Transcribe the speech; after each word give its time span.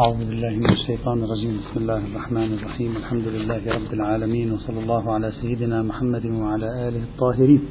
أعوذ 0.00 0.18
بالله 0.18 0.50
من 0.50 0.70
الشيطان 0.70 1.24
الرجيم. 1.24 1.54
بسم 1.60 1.80
الله 1.80 2.00
الرحمن 2.10 2.50
الرحيم. 2.58 2.96
الحمد 2.96 3.26
لله 3.28 3.62
رب 3.78 3.90
العالمين 3.92 4.52
وصلى 4.52 4.78
الله 4.80 5.12
على 5.12 5.32
سيدنا 5.40 5.82
محمد 5.82 6.26
وعلى 6.26 6.88
آله 6.88 7.02
الطاهرين. 7.10 7.62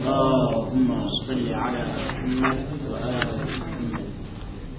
اللهم 0.00 0.88
صل 1.28 1.46
على 1.64 1.82
محمد 1.84 2.58
وآل 2.90 3.26
محمد. 3.44 4.04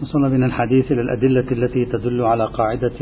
وصلنا 0.02 0.29
بنا 0.29 0.46
الحديث 0.46 0.92
إلى 0.92 1.02
الأدلة 1.02 1.47
التي 1.52 1.86
تدل 1.86 2.22
على 2.22 2.46
قاعدة 2.46 2.99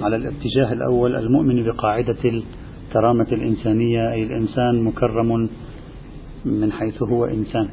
على 0.00 0.16
الاتجاه 0.16 0.72
الأول. 0.72 1.16
المؤمن 1.16 1.64
بقاعدة 1.64 2.22
الكرامة 2.24 3.28
الإنسانية 3.32 4.12
أي 4.12 4.22
الإنسان 4.22 4.84
مكرم 4.84 5.48
من 6.44 6.72
حيث 6.72 7.02
هو 7.02 7.24
إنسان. 7.24 7.68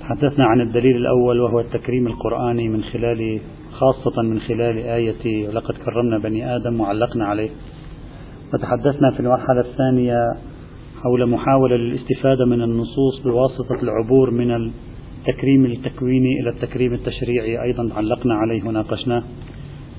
تحدثنا 0.00 0.44
عن 0.46 0.60
الدليل 0.60 0.96
الأول 0.96 1.40
وهو 1.40 1.60
التكريم 1.60 2.06
القرآني 2.06 2.68
من 2.68 2.82
خلال 2.82 3.40
خاصة 3.80 4.22
من 4.22 4.40
خلال 4.40 4.78
آية 4.78 5.48
ولقد 5.48 5.74
كرمنا 5.74 6.18
بني 6.18 6.56
آدم 6.56 6.80
وعلقنا 6.80 7.26
عليه 7.26 7.50
وتحدثنا 8.54 9.10
في 9.10 9.20
المرحلة 9.20 9.60
الثانية 9.60 10.16
حول 11.02 11.26
محاولة 11.26 11.76
للاستفادة 11.76 12.44
من 12.44 12.62
النصوص 12.62 13.22
بواسطة 13.24 13.82
العبور 13.82 14.30
من 14.30 14.50
التكريم 14.50 15.64
التكويني 15.64 16.40
إلى 16.40 16.50
التكريم 16.50 16.94
التشريعي. 16.94 17.62
أيضا 17.62 17.88
علقنا 17.96 18.34
عليه 18.34 18.68
وناقشناه. 18.68 19.22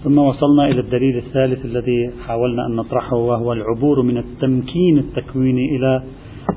ثم 0.04 0.18
وصلنا 0.18 0.68
إلى 0.68 0.80
الدليل 0.80 1.18
الثالث 1.18 1.66
الذي 1.66 2.12
حاولنا 2.28 2.66
أن 2.66 2.76
نطرحه 2.76 3.16
وهو 3.16 3.54
العبور 3.54 4.02
من 4.02 4.18
التمكين 4.18 4.98
التكويني 4.98 5.76
إلى 5.76 6.04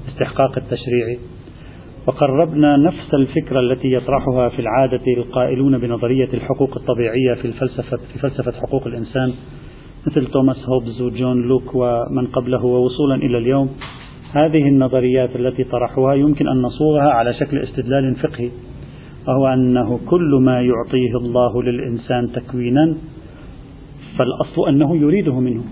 استحقاق 0.09 0.59
التشريعي 0.59 1.19
وقربنا 2.07 2.77
نفس 2.77 3.15
الفكرة 3.15 3.61
التي 3.61 3.93
يطرحها 3.93 4.49
في 4.49 4.59
العادة 4.59 5.03
القائلون 5.17 5.79
بنظرية 5.79 6.29
الحقوق 6.35 6.77
الطبيعية 6.77 7.35
في 7.35 7.45
الفلسفة 7.45 7.97
في 8.13 8.19
فلسفة 8.19 8.53
حقوق 8.53 8.87
الإنسان 8.87 9.33
مثل 10.07 10.27
توماس 10.27 10.69
هوبز 10.69 11.02
وجون 11.02 11.49
لوك 11.49 11.74
ومن 11.74 12.27
قبله 12.27 12.65
ووصولا 12.65 13.15
إلى 13.15 13.39
اليوم. 13.39 13.71
هذه 14.33 14.69
النظريات 14.69 15.37
التي 15.37 15.65
طرحوها 15.65 16.15
يمكن 16.15 16.49
أن 16.49 16.63
نصوغها 16.63 17.11
على 17.11 17.35
شكل 17.35 17.59
استدلال 17.59 18.15
فقهي 18.15 18.51
وهو 19.29 19.46
أنه 19.46 20.01
كل 20.07 20.41
ما 20.43 20.63
يعطيه 20.63 21.17
الله 21.17 21.63
للإنسان 21.63 22.33
تكوينا 22.33 22.95
فالأصل 24.19 24.69
أنه 24.69 24.96
يريده 24.96 25.41
منه 25.41 25.63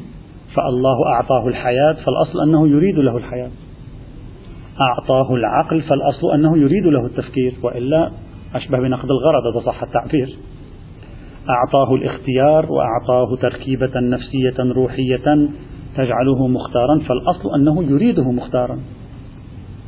فالله 0.54 1.06
أعطاه 1.14 1.48
الحياة 1.48 1.92
فالأصل 1.92 2.40
أنه 2.48 2.68
يريد 2.68 2.98
له 2.98 3.16
الحياة. 3.16 3.50
أعطاه 4.80 5.34
العقل 5.34 5.82
فالأصل 5.82 6.32
أنه 6.34 6.58
يريد 6.58 6.86
له 6.86 7.06
التفكير 7.06 7.54
وإلا 7.62 8.10
أشبه 8.54 8.78
بنقد 8.78 9.08
الغرض 9.10 9.56
إذا 9.56 9.66
صح 9.66 9.82
التعبير. 9.82 10.36
أعطاه 11.50 11.94
الاختيار 11.94 12.72
وأعطاه 12.72 13.36
تركيبة 13.36 14.00
نفسية 14.00 14.72
روحية 14.72 15.48
تجعله 15.96 16.48
مختارا 16.48 16.98
فالأصل 16.98 17.54
أنه 17.54 17.84
يريده 17.84 18.30
مختارا. 18.32 18.78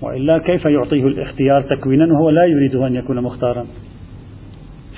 وإلا 0.03 0.39
كيف 0.39 0.65
يعطيه 0.65 1.07
الاختيار 1.07 1.63
تكوينا 1.63 2.05
وهو 2.13 2.31
لا 2.31 2.45
يريد 2.45 2.75
أن 2.75 2.95
يكون 2.95 3.21
مختارا؟ 3.23 3.67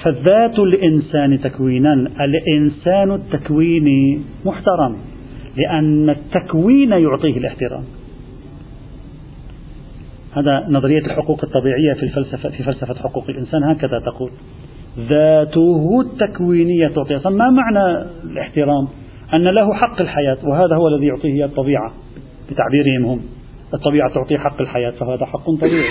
فذات 0.05 0.59
الإنسان 0.59 1.41
تكوينا 1.41 1.93
الإنسان 2.21 3.13
التكويني 3.13 4.21
محترم 4.45 4.97
لأن 5.57 6.11
التكوين 6.11 6.91
يعطيه 6.93 7.37
الاحترام. 7.37 7.85
هذا 10.37 10.67
نظرية 10.69 10.99
الحقوق 10.99 11.45
الطبيعية 11.45 11.93
في 11.93 12.03
الفلسفة 12.03 12.49
في 12.49 12.63
فلسفة 12.63 12.95
حقوق 12.95 13.25
الإنسان 13.29 13.65
هكذا 13.65 14.01
تقول. 14.01 14.31
ذاته 14.99 16.01
التكوينية 16.01 16.89
تعطي 16.89 17.31
ما 17.31 17.51
معنى 17.51 18.07
الاحترام؟ 18.25 18.89
أن 19.35 19.45
له 19.45 19.75
حق 19.75 20.01
الحياة 20.01 20.37
وهذا 20.45 20.77
هو 20.77 20.89
الذي 20.89 21.07
يعطيه 21.07 21.45
الطبيعة 21.45 21.93
بتعبيرهم 22.51 23.05
هم. 23.05 23.21
الطبيعة 23.75 24.15
تعطيه 24.15 24.39
حق 24.39 24.61
الحياة 24.61 24.91
فهذا 24.91 25.27
حق 25.27 25.51
طبيعي. 25.61 25.91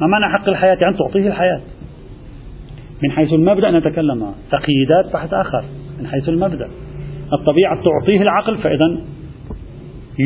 ما 0.00 0.06
معنى 0.06 0.38
حق 0.38 0.48
الحياة؟ 0.48 0.76
يعني 0.80 0.96
تعطيه 0.96 1.28
الحياة. 1.28 1.60
من 3.02 3.10
حيث 3.10 3.32
المبدأ 3.32 3.70
نتكلم. 3.70 4.32
تقييدات 4.50 5.12
بحث 5.12 5.34
آخر 5.34 5.64
من 6.00 6.06
حيث 6.06 6.28
المبدأ. 6.28 6.68
الطبيعة 7.32 7.82
تعطيه 7.82 8.22
العقل 8.22 8.58
فإذا 8.58 9.00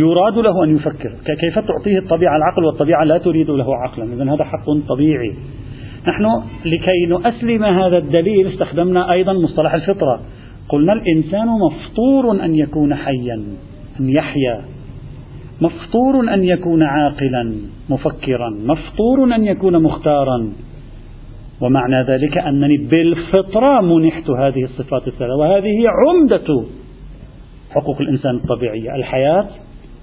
يراد 0.00 0.38
له 0.38 0.64
أن 0.64 0.76
يفكر. 0.76 1.12
كيف 1.40 1.58
تعطيه 1.58 1.98
الطبيعة؟ 1.98 2.36
العقل 2.36 2.64
والطبيعة 2.64 3.04
لا 3.04 3.18
تريد 3.18 3.50
له 3.50 3.76
عقلا. 3.76 4.04
إذا 4.04 4.34
هذا 4.34 4.44
حق 4.44 4.70
طبيعي. 4.88 5.32
نحن 6.08 6.24
لكي 6.64 7.06
نؤسلم 7.08 7.64
هذا 7.64 7.98
الدليل 7.98 8.46
استخدمنا 8.46 9.12
أيضا 9.12 9.32
مصطلح 9.32 9.74
الفطرة. 9.74 10.20
قلنا 10.68 10.92
الإنسان 10.92 11.46
مفطور 11.46 12.44
أن 12.44 12.54
يكون 12.54 12.94
حيا 12.94 13.44
أن 14.00 14.08
يحيا. 14.08 14.64
مفطور 15.60 16.34
أن 16.34 16.44
يكون 16.44 16.82
عاقلا 16.82 17.54
مفكرا. 17.90 18.50
مفطور 18.50 19.34
أن 19.34 19.44
يكون 19.44 19.82
مختارا. 19.82 20.48
ومعنى 21.60 22.02
ذلك 22.02 22.38
أنني 22.38 22.76
بالفطرة 22.76 23.80
منحت 23.80 24.30
هذه 24.30 24.64
الصفات 24.64 25.08
الثلاثة. 25.08 25.36
وهذه 25.36 25.84
عمدة 25.88 26.64
حقوق 27.70 28.00
الإنسان 28.00 28.36
الطبيعية. 28.36 28.94
الحياة 28.96 29.46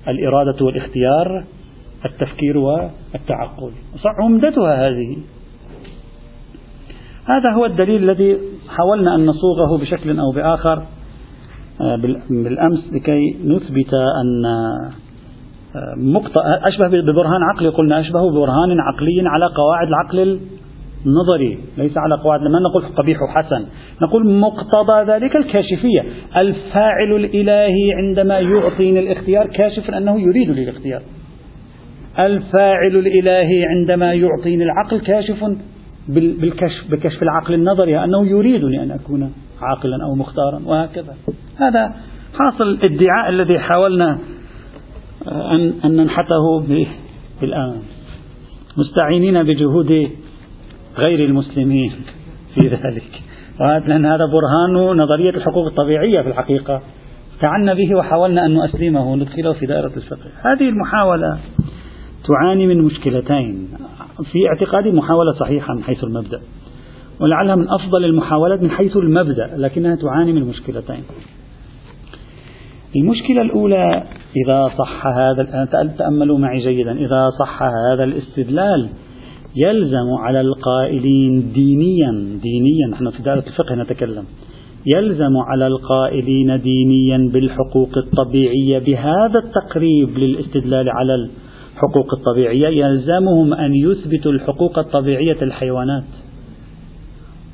الإرادة 0.07 0.65
والاختيار 0.65 1.43
التفكير 2.05 2.57
والتعقل. 2.57 3.71
عمدتها 4.23 4.87
هذه. 4.87 5.17
هذا 7.25 7.51
هو 7.57 7.65
الدليل 7.65 8.03
الذي 8.03 8.37
حاولنا 8.69 9.15
أن 9.15 9.25
نصوغه 9.25 9.77
بشكل 9.81 10.19
أو 10.19 10.31
بآخر 10.31 10.83
آه، 11.81 11.95
بالأمس 12.29 12.93
لكي 12.93 13.37
نثبت 13.45 13.93
أن 13.93 14.45
آه، 14.45 14.91
أشبه 16.67 16.87
ببرهان 16.87 17.43
عقلي 17.53 17.69
قلنا 17.69 17.99
أشبه 17.99 18.31
ببرهان 18.31 18.79
عقلي 18.79 19.23
على 19.25 19.45
قواعد 19.45 19.87
العقل 19.87 20.39
النظري 21.05 21.57
ليس 21.77 21.97
على 21.97 22.21
قواعد 22.23 22.41
ما 22.41 22.59
نقول 22.59 22.83
قبيح 22.95 23.17
وحسن 23.21 23.65
نقول 24.01 24.33
مقتضى 24.33 25.11
ذلك 25.11 25.35
الكاشفية. 25.35 26.03
الفاعل 26.37 27.15
الإلهي 27.15 27.93
عندما 27.93 28.39
يعطيني 28.39 28.99
الاختيار 28.99 29.47
كاشف 29.47 29.89
أنه 29.89 30.21
يريد 30.21 30.49
لي 30.49 30.63
الاختيار. 30.63 31.01
الفاعل 32.19 32.95
الإلهي 32.95 33.65
عندما 33.65 34.13
يعطيني 34.13 34.63
العقل 34.63 34.99
كاشف 34.99 35.43
بالكشف 36.07 36.91
بكشف 36.91 37.23
العقل 37.23 37.53
النظري 37.53 38.03
أنه 38.03 38.27
يريدني 38.27 38.83
أن 38.83 38.91
أكون 38.91 39.33
عاقلا 39.61 39.97
أو 40.03 40.15
مختارا 40.15 40.61
وهكذا. 40.65 41.15
هذا 41.57 41.95
حاصل 42.39 42.63
الادعاء 42.63 43.29
الذي 43.29 43.59
حاولنا 43.59 44.19
أن, 45.27 45.73
أن 45.85 45.95
ننحته 45.95 46.59
بالآن 47.41 47.81
مستعينين 48.77 49.43
بجهود 49.43 50.09
غير 50.97 51.25
المسلمين 51.25 51.91
في 52.55 52.67
ذلك. 52.67 53.21
لأن 53.59 54.05
هذا 54.05 54.25
برهان 54.25 54.97
نظرية 54.97 55.29
الحقوق 55.29 55.65
الطبيعية 55.65 56.21
في 56.21 56.27
الحقيقة. 56.27 56.81
استعنا 57.35 57.73
به 57.73 57.95
وحاولنا 57.95 58.45
أن 58.45 58.53
نؤسلمه 58.53 59.11
وندخله 59.11 59.53
في 59.53 59.65
دائرة 59.65 59.91
الفقه. 59.97 60.29
هذه 60.41 60.69
المحاولة 60.69 61.39
تعاني 62.27 62.67
من 62.67 62.81
مشكلتين 62.81 63.67
في 64.31 64.47
اعتقادي 64.47 64.91
محاولة 64.91 65.31
صحيحة 65.39 65.73
من 65.73 65.83
حيث 65.83 66.03
المبدأ 66.03 66.41
ولعلها 67.19 67.55
من 67.55 67.69
أفضل 67.69 68.05
المحاولات 68.05 68.61
من 68.61 68.71
حيث 68.71 68.97
المبدأ 68.97 69.49
لكنها 69.57 69.95
تعاني 69.95 70.33
من 70.33 70.41
مشكلتين. 70.41 71.03
المشكلة 72.95 73.41
الأولى 73.41 74.03
إذا 74.45 74.71
صح 74.77 75.07
هذا 75.07 75.65
تأملوا 75.97 76.37
معي 76.37 76.59
جيدا 76.59 76.91
إذا 76.91 77.29
صح 77.39 77.63
هذا 77.63 78.03
الاستدلال 78.03 78.89
يلزم 79.55 80.13
على 80.19 80.41
القائلين 80.41 81.51
دينيا 81.51 82.11
دينيا 82.41 82.87
نحن 82.91 83.09
في 83.09 83.23
دائرة 83.23 83.43
الفقه 83.47 83.75
نتكلم. 83.75 84.25
يلزم 84.95 85.37
على 85.37 85.67
القائلين 85.67 86.61
دينيا 86.61 87.29
بالحقوق 87.33 87.97
الطبيعية 87.97 88.79
بهذا 88.79 89.39
التقريب 89.39 90.17
للاستدلال 90.17 90.89
على 90.89 91.15
الحقوق 91.15 92.13
الطبيعية 92.13 92.67
يلزمهم 92.67 93.53
أن 93.53 93.73
يثبتوا 93.73 94.31
الحقوق 94.31 94.79
الطبيعية 94.79 95.41
الحيوانات 95.41 96.03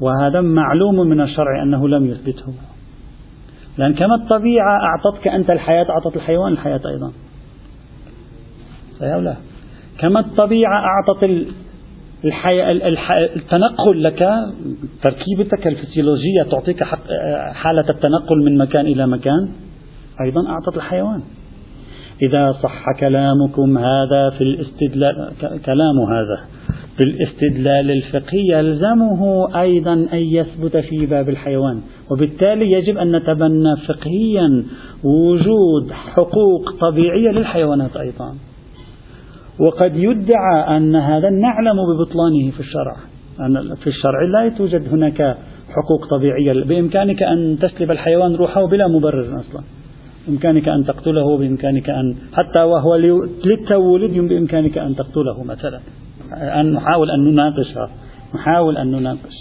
وهذا 0.02 0.42
معلوم 0.42 0.96
من 0.96 1.22
الشرع 1.22 1.64
أنه 1.64 1.88
لم 1.88 2.06
يثبته. 2.06 2.54
لأن 3.78 3.94
كما 3.94 4.16
الطبيعة 4.16 4.80
أعطتك 4.82 5.28
أنت 5.28 5.50
الحياة 5.50 5.86
أعطت 5.90 6.16
الحيوان 6.16 6.52
الحياة 6.52 6.82
أيضا. 6.86 7.12
صحيح 9.00 9.38
كما 10.00 10.20
الطبيعة 10.20 10.86
أعطت 10.86 11.24
الحي... 12.26 12.76
التنقل 13.36 14.04
لك 14.04 14.30
تركيبتك 15.04 15.68
الفسيولوجية 15.68 16.44
تعطيك 16.52 16.84
حالة 17.54 17.90
التنقل 17.90 18.44
من 18.46 18.58
مكان 18.58 18.86
إلى 18.86 19.08
مكان 19.08 19.50
أيضا 20.22 20.50
أعطت 20.50 20.76
الحيوان. 20.78 21.22
إذا 22.22 22.52
صح 22.64 22.84
كلامكم 23.00 23.78
هذا 23.78 24.30
في 24.38 24.42
الاستدلال 24.42 25.32
كلام 25.66 26.00
هذا 26.10 26.40
بالاستدلال 27.00 27.92
الفقهي 27.92 28.48
يلزمه 28.48 29.48
أيضا 29.62 29.94
أن 29.94 30.18
يثبت 30.18 30.78
في 30.78 31.06
باب 31.06 31.30
الحيوان. 31.30 31.82
وبالتالي 32.12 32.72
يجب 32.72 32.98
أن 32.98 33.16
نتبنى 33.16 33.76
فقهيا 33.88 34.64
وجود 35.04 35.92
حقوق 35.92 36.72
طبيعية 36.82 37.30
للحيوانات 37.30 37.98
أيضا. 37.98 38.36
وقد 39.60 39.96
يدعى 39.96 40.78
أن 40.78 40.96
هذا 40.96 41.30
نعلم 41.30 41.78
ببطلانه 41.90 42.52
في 42.52 42.60
الشرع. 42.60 42.96
أن 43.40 43.76
في 43.76 43.88
الشرع 43.88 44.22
لا 44.22 44.50
توجد 44.50 44.88
هناك 44.94 45.38
حقوق 45.70 46.10
طبيعية. 46.10 46.64
بإمكانك 46.64 47.24
أن 47.24 47.58
تسلب 47.62 47.92
الحيوان 47.92 48.36
روحه 48.36 48.68
بلا 48.68 48.88
مبرر 48.88 49.40
أصلا. 49.40 49.64
بإمكانك 50.28 50.70
أن 50.70 50.86
تقتله 50.86 51.38
بإمكانك 51.38 51.90
أن 51.90 52.16
حتى 52.34 52.60
وهو 52.60 52.96
للتولد 53.46 54.12
بإمكانك 54.12 54.78
أن 54.78 54.96
تقتله 54.96 55.44
مثلا. 55.44 55.80
أن 56.34 56.74
نحاول 56.74 57.12
أن 57.12 57.20
نناقشها 57.20 57.90
نحاول 58.36 58.78
أن 58.78 58.92
نناقش. 58.92 59.38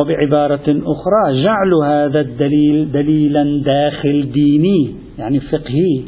وبعبارة 0.00 0.68
أخرى 0.68 1.42
جعل 1.42 1.74
هذا 1.84 2.20
الدليل 2.20 2.92
دليلا 2.92 3.62
داخل 3.64 4.32
ديني 4.32 4.94
يعني 5.18 5.40
فقهي. 5.40 6.02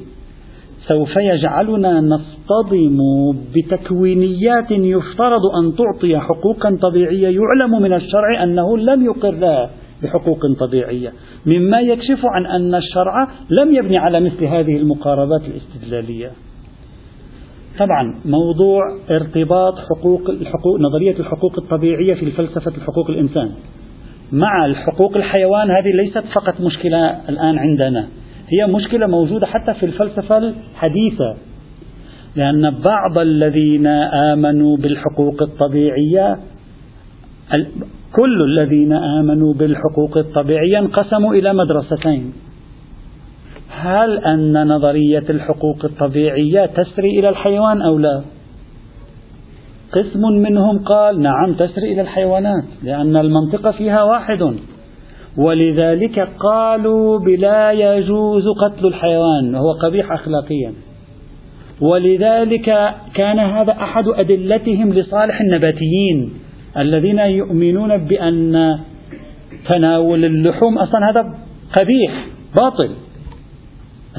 سوف 0.88 1.16
يجعلنا 1.16 2.00
نصطدم 2.00 2.98
بتكوينيات 3.54 4.70
يفترض 4.70 5.46
أن 5.58 5.74
تعطي 5.76 6.18
حقوقا 6.18 6.78
طبيعية. 6.82 7.28
يعلم 7.28 7.82
من 7.82 7.92
الشرع 7.92 8.42
أنه 8.42 8.78
لم 8.78 9.04
يقر 9.04 9.30
لها 9.30 9.70
بحقوق 10.02 10.38
طبيعية 10.60 11.12
مما 11.46 11.80
يكشف 11.80 12.20
عن 12.24 12.46
أن 12.46 12.74
الشرع 12.74 13.28
لم 13.50 13.74
يبني 13.74 13.98
على 13.98 14.20
مثل 14.20 14.44
هذه 14.44 14.76
المقاربات 14.76 15.40
الاستدلالية. 15.44 16.30
طبعا 17.78 18.14
موضوع 18.24 18.82
ارتباط 19.10 19.74
حقوق 19.78 20.30
الحقوق 20.30 20.80
نظرية 20.80 21.18
الحقوق 21.20 21.58
الطبيعية 21.58 22.14
في 22.14 22.30
فلسفة 22.30 22.72
الحقوق 22.76 23.10
الإنسان. 23.10 23.50
مع 24.32 24.66
الحقوق 24.66 25.16
الحيوان 25.16 25.70
هذه 25.70 26.04
ليست 26.04 26.24
فقط 26.34 26.60
مشكلة 26.60 27.28
الآن 27.28 27.58
عندنا. 27.58 28.08
هي 28.54 28.66
مشكلة 28.66 29.06
موجودة 29.06 29.46
حتى 29.46 29.74
في 29.74 29.86
الفلسفة 29.86 30.38
الحديثة. 30.38 31.36
لأن 32.36 32.70
بعض 32.70 33.18
الذين 33.18 33.86
آمنوا 34.32 34.76
بالحقوق 34.76 35.42
الطبيعية 35.42 36.38
كل 38.12 38.42
الذين 38.42 38.92
آمنوا 38.92 39.54
بالحقوق 39.54 40.16
الطبيعية 40.16 40.78
انقسموا 40.78 41.34
إلى 41.34 41.52
مدرستين. 41.52 42.32
هل 43.70 44.18
أن 44.18 44.68
نظرية 44.68 45.24
الحقوق 45.30 45.84
الطبيعية 45.84 46.66
تسري 46.66 47.18
إلى 47.18 47.28
الحيوان 47.28 47.82
أو 47.82 47.98
لا؟ 47.98 48.22
قسم 49.92 50.20
منهم 50.20 50.78
قال 50.78 51.20
نعم 51.20 51.52
تسري 51.52 51.92
إلى 51.92 52.00
الحيوانات 52.00 52.64
لأن 52.82 53.16
المنطق 53.16 53.70
فيها 53.70 54.02
واحد. 54.02 54.56
ولذلك 55.38 56.28
قالوا 56.40 57.18
بلا 57.18 57.72
يجوز 57.72 58.44
قتل 58.48 58.86
الحيوان 58.86 59.54
وهو 59.54 59.72
قبيح 59.72 60.12
أخلاقيا. 60.12 60.72
ولذلك 61.80 62.94
كان 63.14 63.38
هذا 63.38 63.72
أحد 63.72 64.08
أدلتهم 64.08 64.92
لصالح 64.92 65.40
النباتيين 65.40 66.32
الذين 66.78 67.18
يؤمنون 67.18 67.96
بأن 67.96 68.78
تناول 69.68 70.24
اللحوم 70.24 70.78
أصلا 70.78 71.10
هذا 71.10 71.34
قبيح 71.76 72.26
باطل. 72.56 72.90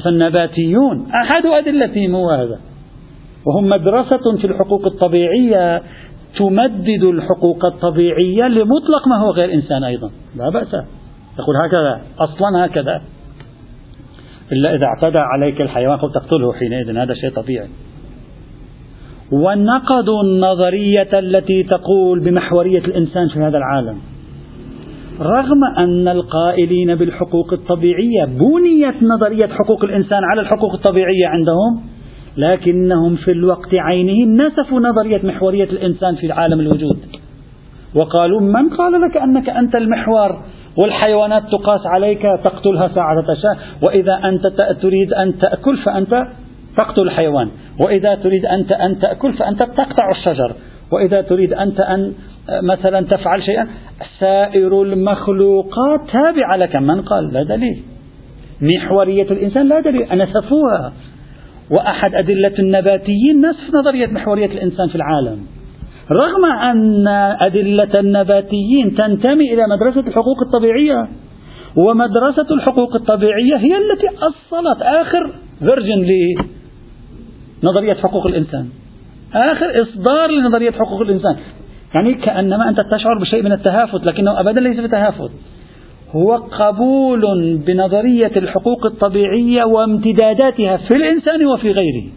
فالنباتيون 0.04 1.06
أحد 1.22 1.46
أدلتهم 1.46 2.14
هو 2.14 2.30
هذا. 2.30 2.60
وهم 3.46 3.68
مدرسة 3.68 4.36
في 4.40 4.44
الحقوق 4.44 4.86
الطبيعية 4.86 5.82
تمدد 6.38 7.02
الحقوق 7.02 7.64
الطبيعية 7.64 8.48
لمطلق 8.48 9.08
ما 9.08 9.16
هو 9.26 9.30
غير 9.30 9.54
إنسان 9.54 9.84
أيضا 9.84 10.10
لا 10.36 10.50
بأس. 10.50 10.76
يقول 11.38 11.56
هكذا 11.56 12.00
أصلا 12.18 12.66
هكذا. 12.66 13.02
إلا 14.52 14.74
إذا 14.74 14.86
اعتدى 14.86 15.18
عليك 15.20 15.60
الحيوان 15.60 15.98
تقتله 15.98 16.52
حينئذ 16.52 16.96
هذا 16.96 17.14
شيء 17.14 17.30
طبيعي. 17.30 17.68
ونقضوا 19.32 20.22
النظرية 20.22 21.18
التي 21.18 21.62
تقول 21.62 22.20
بمحورية 22.20 22.78
الإنسان 22.78 23.28
في 23.28 23.38
هذا 23.38 23.58
العالم. 23.58 23.98
رغم 25.20 25.64
أن 25.78 26.08
القائلين 26.08 26.94
بالحقوق 26.94 27.52
الطبيعية 27.52 28.24
بنيت 28.24 29.02
نظرية 29.02 29.46
حقوق 29.46 29.84
الإنسان 29.84 30.24
على 30.24 30.40
الحقوق 30.40 30.72
الطبيعية 30.74 31.26
عندهم 31.26 31.80
لكنهم 32.36 33.16
في 33.16 33.30
الوقت 33.30 33.74
عينه 33.74 34.44
نسفوا 34.44 34.80
نظرية 34.80 35.20
محورية 35.24 35.64
الإنسان 35.64 36.14
في 36.14 36.32
عالم 36.32 36.60
الوجود. 36.60 36.98
وقالوا 37.94 38.40
من 38.40 38.68
قال 38.68 38.92
لك 38.92 39.16
أنك 39.16 39.48
أنت 39.48 39.74
المحور؟ 39.74 40.42
والحيوانات 40.82 41.42
تقاس 41.42 41.86
عليك 41.86 42.22
تقتلها 42.44 42.88
ساعة 42.88 43.34
تشاء. 43.34 43.58
وإذا 43.86 44.20
أنت 44.24 44.46
تريد 44.82 45.12
أن 45.12 45.38
تأكل 45.38 45.76
فأنت 45.76 46.22
تقتل 46.78 47.02
الحيوان. 47.02 47.50
وإذا 47.84 48.14
تريد 48.14 48.46
أنت 48.46 48.72
أن 48.72 48.98
تأكل 48.98 49.32
فأنت 49.32 49.62
تقطع 49.62 50.10
الشجر. 50.10 50.52
وإذا 50.92 51.20
تريد 51.20 51.52
أنت 51.52 51.80
أن 51.80 52.12
مثلا 52.62 53.00
تفعل 53.00 53.42
شيئا 53.42 53.68
سائر 54.20 54.82
المخلوقات 54.82 56.00
تابعة 56.12 56.56
لك. 56.56 56.76
من 56.76 57.02
قال؟ 57.02 57.32
لا 57.32 57.42
دليل. 57.42 57.82
محورية 58.60 59.30
الإنسان 59.30 59.68
لا 59.68 59.80
دليل. 59.80 60.18
نسفوها 60.18 60.92
وأحد 61.70 62.14
أدلة 62.14 62.58
النباتيين 62.58 63.40
نسف 63.40 63.74
نظرية 63.74 64.06
محورية 64.06 64.46
الإنسان 64.46 64.88
في 64.88 64.94
العالم. 64.94 65.55
رغم 66.10 66.44
أن 66.44 67.08
أدلة 67.46 68.00
النباتيين 68.00 68.94
تنتمي 68.94 69.54
إلى 69.54 69.62
مدرسة 69.70 70.00
الحقوق 70.00 70.42
الطبيعية 70.46 71.08
ومدرسة 71.76 72.54
الحقوق 72.54 72.94
الطبيعية 72.94 73.56
هي 73.56 73.76
التي 73.76 74.08
أصلت 74.08 74.82
آخر 74.82 75.30
فيرجن 75.58 76.06
لنظرية 77.62 77.94
حقوق 77.94 78.26
الإنسان. 78.26 78.68
آخر 79.34 79.82
إصدار 79.82 80.30
لنظرية 80.30 80.70
حقوق 80.70 81.00
الإنسان. 81.00 81.36
يعني 81.94 82.14
كأنما 82.14 82.68
أنت 82.68 82.80
تشعر 82.80 83.18
بشيء 83.20 83.42
من 83.42 83.52
التهافت 83.52 84.04
لكنه 84.04 84.40
أبدا 84.40 84.60
ليس 84.60 84.80
بتهافت 84.80 85.30
هو 86.10 86.34
قبول 86.36 87.56
بنظرية 87.66 88.32
الحقوق 88.36 88.86
الطبيعية 88.86 89.64
وامتداداتها 89.64 90.76
في 90.76 90.96
الإنسان 90.96 91.46
وفي 91.46 91.70
غيره. 91.70 92.10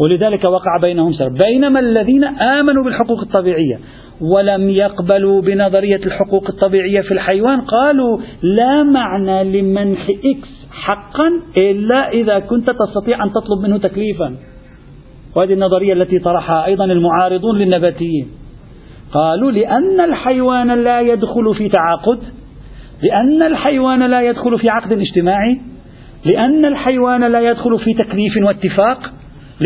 ولذلك 0.00 0.44
وقع 0.44 0.78
بينهم 0.80 1.12
سر. 1.12 1.28
بينما 1.46 1.80
الذين 1.80 2.24
آمنوا 2.24 2.84
بالحقوق 2.84 3.20
الطبيعية 3.20 3.78
ولم 4.20 4.68
يقبلوا 4.68 5.42
بنظرية 5.42 5.96
الحقوق 6.06 6.48
الطبيعية 6.48 7.00
في 7.00 7.14
الحيوان 7.14 7.60
قالوا 7.60 8.18
لا 8.42 8.82
معنى 8.82 9.60
لمنح 9.60 10.08
إكس 10.10 10.66
حقا 10.70 11.28
إلا 11.56 12.08
إذا 12.08 12.38
كنت 12.38 12.70
تستطيع 12.70 13.24
أن 13.24 13.30
تطلب 13.30 13.62
منه 13.62 13.78
تكليفا. 13.78 14.36
وهذه 15.36 15.52
النظرية 15.52 15.92
التي 15.92 16.18
طرحها 16.18 16.66
أيضا 16.66 16.84
المعارضون 16.84 17.58
للنباتيين. 17.58 18.28
قالوا 19.12 19.50
لأن 19.50 20.00
الحيوان 20.00 20.84
لا 20.84 21.00
يدخل 21.00 21.54
في 21.58 21.68
تعاقد 21.68 22.18
لأن 23.02 23.42
الحيوان 23.42 24.10
لا 24.10 24.22
يدخل 24.22 24.58
في 24.58 24.68
عقد 24.68 24.92
اجتماعي 24.92 25.60
لأن 26.24 26.64
الحيوان 26.64 27.32
لا 27.32 27.40
يدخل 27.40 27.78
في 27.78 27.94
تكليف 27.94 28.32
واتفاق 28.46 29.12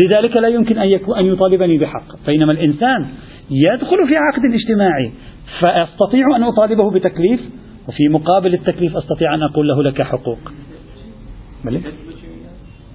لذلك 0.03 0.37
لا 0.37 0.47
يمكن 0.47 0.77
أن, 0.77 0.99
أن 1.17 1.25
يطالبني 1.25 1.77
بحق. 1.77 2.25
بينما 2.25 2.51
الإنسان 2.51 3.07
يدخل 3.49 4.07
في 4.07 4.15
عقد 4.15 4.41
اجتماعي 4.53 5.11
فأستطيع 5.59 6.35
أن 6.35 6.43
أطالبه 6.43 6.91
بتكليف 6.91 7.39
وفي 7.87 8.09
مقابل 8.09 8.53
التكليف 8.53 8.97
أستطيع 8.97 9.33
أن 9.33 9.43
أقول 9.43 9.67
له 9.67 9.83
لك 9.83 10.01
حقوق؟ 10.01 10.39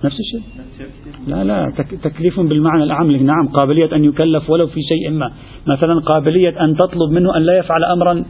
نفس 0.04 0.16
الشيء. 0.20 0.42
لا 1.26 1.44
لا 1.44 1.72
تكليف 2.02 2.40
بالمعنى 2.40 2.82
الأعم 2.82 3.10
نعم 3.10 3.48
قابلية 3.48 3.96
أن 3.96 4.04
يكلف 4.04 4.50
ولو 4.50 4.66
في 4.66 4.80
شيء 4.82 5.10
ما. 5.10 5.32
مثلا 5.66 6.00
قابلية 6.00 6.64
أن 6.64 6.76
تطلب 6.76 7.10
منه 7.10 7.36
أن 7.36 7.42
لا 7.42 7.58
يفعل 7.58 7.84
أمرا 7.84 8.24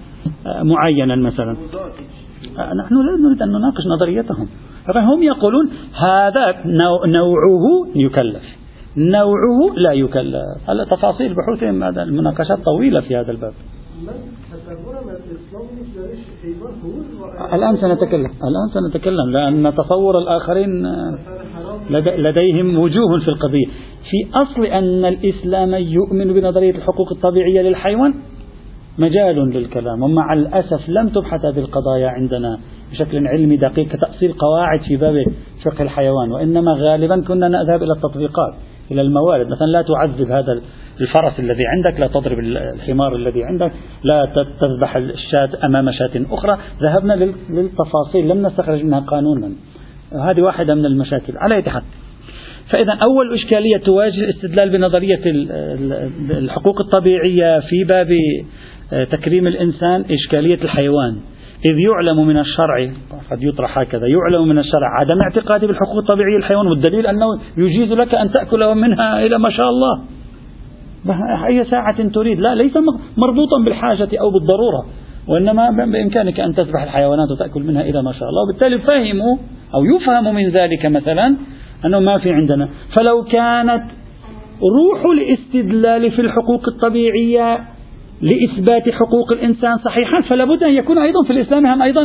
آه، 0.47 0.63
معينا 0.63 1.17
مثلا. 1.17 1.57
آه، 2.59 2.75
نحن 2.75 2.95
لا 2.95 3.29
نريد 3.29 3.43
أن 3.43 3.49
نناقش 3.49 3.83
نظريتهم. 3.97 4.49
هم 4.89 5.23
يقولون 5.23 5.71
هذا 5.95 6.55
نوعه 7.07 7.89
يكلف. 7.97 8.60
نوعه 8.97 9.75
لا 9.77 9.93
يكلف. 9.93 10.69
هلا 10.69 10.85
تفاصيل 10.85 11.35
بحوثهم 11.35 11.83
هذا 11.85 12.03
المناقشات 12.03 12.59
طويلة 12.65 13.01
في 13.01 13.17
هذا 13.17 13.31
الباب. 13.31 13.53
الآن 17.53 17.77
سنتكلم. 17.77 18.27
الآن 18.27 18.69
سنتكلم 18.75 19.31
لأن 19.33 19.75
تصور 19.75 20.19
الآخرين 20.19 20.87
لديهم 22.19 22.79
وجوه 22.79 23.21
في 23.25 23.29
القضية. 23.29 23.67
في 24.11 24.31
أصل 24.35 24.65
أن 24.65 25.05
الإسلام 25.05 25.75
يؤمن 25.75 26.33
بنظرية 26.33 26.71
الحقوق 26.71 27.13
الطبيعية 27.13 27.63
للحيوان؟ 27.63 28.15
مجال 28.99 29.37
للكلام. 29.37 30.03
ومع 30.03 30.33
الأسف 30.33 30.89
لم 30.89 31.09
تبحث 31.09 31.45
هذه 31.45 31.59
القضايا 31.59 32.09
عندنا 32.09 32.59
بشكل 32.93 33.27
علمي 33.27 33.57
دقيق 33.57 33.89
كتأصيل 33.89 34.33
قواعد 34.33 34.81
في 34.89 34.97
باب 34.97 35.25
فقه 35.65 35.83
الحيوان 35.83 36.33
وإنما 36.33 36.73
غالبا 36.73 37.25
كنا 37.29 37.49
نذهب 37.49 37.83
إلى 37.83 37.93
التطبيقات. 37.93 38.55
إلى 38.91 39.01
الموارد. 39.01 39.47
مثلا 39.47 39.67
لا 39.67 39.83
تعذب 39.83 40.31
هذا 40.31 40.61
الفرس 41.01 41.41
الذي 41.41 41.63
عندك 41.67 42.01
لا 42.01 42.07
تضرب 42.07 42.39
الحمار 42.39 43.17
الذي 43.17 43.45
عندك 43.45 43.73
لا 44.05 44.45
تذبح 44.61 44.97
الشاة 44.97 45.51
أمام 45.65 45.93
شاة 45.93 46.25
أخرى. 46.31 46.59
ذهبنا 46.83 47.13
للتفاصيل 47.51 48.29
لم 48.29 48.47
نستخرج 48.47 48.85
منها 48.85 49.01
قانونا. 49.01 49.53
هذه 50.13 50.43
واحدة 50.43 50.75
من 50.75 50.87
المشاكل. 50.87 51.33
على 51.37 51.55
أي 51.55 51.63
حال. 51.63 51.83
فإذا 52.71 52.93
أول 52.93 53.35
إشكالية 53.35 53.77
تواجه 53.77 54.21
الاستدلال 54.21 54.71
بنظرية 54.71 55.21
الحقوق 56.31 56.81
الطبيعية 56.81 57.61
في 57.61 57.85
باب 57.85 58.09
آه، 58.93 59.05
تكريم 59.05 59.47
الإنسان 59.47 60.05
إشكالية 60.11 60.63
الحيوان. 60.63 61.17
إذ 61.65 61.79
يعلم 61.79 62.27
من 62.27 62.39
الشرع 62.39 62.91
قد 63.31 63.43
يطرح 63.43 63.79
هكذا 63.79 64.07
يعلم 64.07 64.49
من 64.49 64.59
الشرع 64.59 65.01
عدم 65.01 65.21
اعتقادي 65.23 65.67
بالحقوق 65.67 65.97
الطبيعية 65.97 66.37
الحيوان 66.37 66.67
والدليل 66.67 67.07
أنه 67.07 67.27
يجيز 67.57 67.93
لك 67.93 68.15
أن 68.15 68.33
تأكل 68.33 68.75
منها 68.75 69.27
إلى 69.27 69.39
ما 69.39 69.51
شاء 69.51 69.69
الله. 69.69 70.03
أي 71.47 71.65
ساعة 71.65 72.09
تريد؟ 72.09 72.41
لا 72.41 72.55
ليس 72.55 72.77
مربوطا 73.17 73.65
بالحاجة 73.65 74.09
أو 74.21 74.31
بالضرورة 74.31 74.87
وإنما 75.29 75.71
بإمكانك 75.71 76.41
أن 76.41 76.55
تذبح 76.55 76.83
الحيوانات 76.83 77.31
وتأكل 77.31 77.63
منها 77.63 77.83
إلى 77.83 78.03
ما 78.03 78.13
شاء 78.13 78.29
الله. 78.29 78.43
وبالتالي 78.43 78.79
فهموا 78.79 79.37
أو 79.75 79.85
يفهم 79.97 80.35
من 80.35 80.49
ذلك 80.49 80.87
مثلا 80.87 81.37
أنه 81.85 82.01
ما 82.01 82.19
في 82.19 82.33
عندنا. 82.33 82.69
فلو 82.95 83.25
كانت 83.25 83.85
روح 84.63 85.05
الاستدلال 85.05 86.11
في 86.11 86.21
الحقوق 86.21 86.69
الطبيعية 86.69 87.61
لإثبات 88.23 88.89
حقوق 88.91 89.33
الإنسان 89.33 89.79
صحيحا 89.79 90.21
فلا 90.21 90.45
بد 90.45 90.63
أن 90.63 90.75
يكون 90.75 90.99
أيضا 90.99 91.25
في 91.27 91.33
الإسلام 91.33 91.67
هم 91.67 91.83
أيضا 91.83 92.03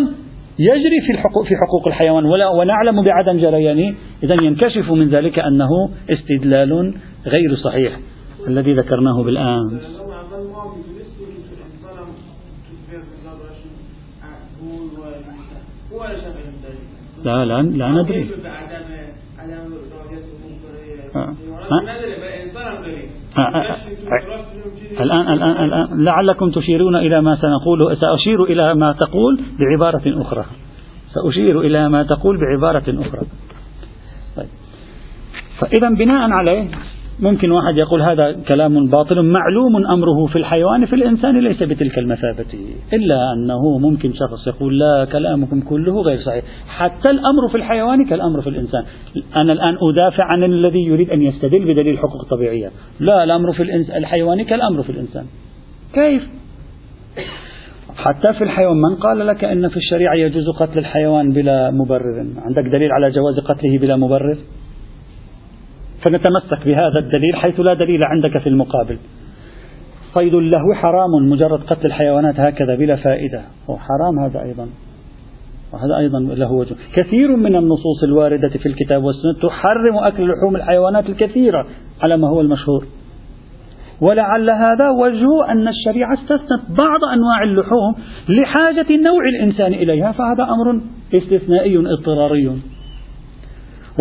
يجري 0.59 1.01
في 1.05 1.11
الحقوق 1.11 1.45
في 1.45 1.55
حقوق 1.55 1.87
الحيوان 1.87 2.25
ولا 2.25 2.47
ونعلم 2.49 3.03
بعدم 3.03 3.37
جريانه 3.37 3.95
إذا 4.23 4.33
ينكشف 4.33 4.91
من 4.91 5.09
ذلك 5.09 5.39
أنه 5.39 5.69
استدلال 6.09 6.93
غير 7.25 7.55
صحيح 7.55 7.99
الذي 8.47 8.73
ذكرناه 8.73 9.23
بالآن. 9.23 9.79
لا 17.23 17.45
لا 17.45 17.61
لا 17.61 17.89
ندري. 17.89 18.29
الآن 24.99 25.33
الآن 25.33 25.65
الآن 25.65 26.03
لعلكم 26.03 26.51
تشيرون 26.51 26.95
إلى 26.95 27.21
ما 27.21 27.35
سنقوله 27.35 27.95
سأشير 27.95 28.43
إلى 28.43 28.75
ما 28.75 28.91
تقول 28.91 29.41
بعبارة 29.59 30.21
أخرى. 30.21 30.45
سأشير 31.13 31.61
إلى 31.61 31.89
ما 31.89 32.03
تقول 32.03 32.37
بعبارة 32.37 32.83
أخرى. 32.87 33.21
طيب. 34.37 34.47
فإذا 35.59 35.89
بناء 35.89 36.31
عليه 36.31 36.69
ممكن 37.19 37.51
واحد 37.51 37.77
يقول 37.77 38.01
هذا 38.01 38.31
كلام 38.47 38.89
باطل 38.89 39.21
معلوم 39.21 39.85
أمره 39.85 40.25
في 40.25 40.35
الحيوان 40.35 40.85
في 40.85 40.95
الإنسان 40.95 41.39
ليس 41.39 41.63
بتلك 41.63 41.99
المثابة. 41.99 42.45
إلا 42.93 43.33
أنه 43.33 43.77
ممكن 43.77 44.13
شخص 44.13 44.47
يقول 44.47 44.79
لا 44.79 45.07
كلامكم 45.11 45.61
كله 45.61 46.01
غير 46.01 46.19
صحيح. 46.19 46.43
حتى 46.67 47.09
الأمر 47.09 47.49
في 47.51 47.57
الحيوان 47.57 48.05
كالأمر 48.05 48.41
في 48.41 48.49
الإنسان. 48.49 48.83
أنا 49.35 49.53
الآن 49.53 49.77
أدافع 49.81 50.23
عن 50.23 50.43
الذي 50.43 50.85
يريد 50.85 51.09
أن 51.09 51.21
يستدل 51.21 51.59
بدليل 51.59 51.93
الحقوق 51.93 52.21
الطبيعية 52.21 52.71
لا 52.99 53.23
الأمر 53.23 53.53
في 53.53 53.63
الحيوان 53.97 54.43
كالأمر 54.43 54.83
في 54.83 54.89
الإنسان. 54.89 55.25
كيف؟ 55.93 56.23
حتى 57.95 58.33
في 58.37 58.43
الحيوان 58.43 58.77
من 58.77 58.95
قال 58.95 59.27
لك 59.27 59.43
أن 59.43 59.67
في 59.67 59.77
الشريعة 59.77 60.15
يجوز 60.15 60.49
قتل 60.59 60.79
الحيوان 60.79 61.31
بلا 61.31 61.71
مبرر؟ 61.71 62.25
عندك 62.37 62.71
دليل 62.71 62.91
على 62.91 63.11
جواز 63.11 63.39
قتله 63.39 63.79
بلا 63.79 63.95
مبرر؟ 63.95 64.37
فنتمسك 66.01 66.65
بهذا 66.65 66.99
الدليل 66.99 67.35
حيث 67.35 67.59
لا 67.59 67.73
دليل 67.73 68.03
عندك 68.03 68.37
في 68.37 68.49
المقابل. 68.49 68.97
صيد 70.13 70.33
اللهو 70.33 70.73
حرام 70.73 71.29
مجرد 71.29 71.59
قتل 71.59 71.81
الحيوانات 71.87 72.39
هكذا 72.39 72.75
بلا 72.75 72.95
فائدة. 72.95 73.41
هو 73.69 73.77
حرام 73.77 74.19
هذا 74.19 74.41
أيضا. 74.41 74.67
وهذا 75.73 75.97
أيضا 75.97 76.19
له 76.19 76.51
وجه. 76.51 76.75
كثير 76.93 77.35
من 77.35 77.55
النصوص 77.55 78.03
الواردة 78.03 78.49
في 78.49 78.65
الكتاب 78.65 79.03
والسنة 79.03 79.49
تحرم 79.49 79.97
أكل 79.97 80.29
لحوم 80.29 80.55
الحيوانات 80.55 81.09
الكثيرة 81.09 81.67
على 82.01 82.17
ما 82.17 82.29
هو 82.29 82.41
المشهور. 82.41 82.85
ولعل 84.01 84.49
هذا 84.49 84.89
وجه 84.89 85.51
أن 85.51 85.67
الشريعة 85.67 86.13
استثنت 86.13 86.77
بعض 86.79 86.99
أنواع 87.13 87.43
اللحوم 87.43 87.95
لحاجة 88.29 88.85
النوع 88.89 89.27
الإنسان 89.35 89.73
إليها 89.73 90.11
فهذا 90.11 90.43
أمر 90.43 90.81
استثنائي 91.13 91.77
اضطراري. 91.77 92.61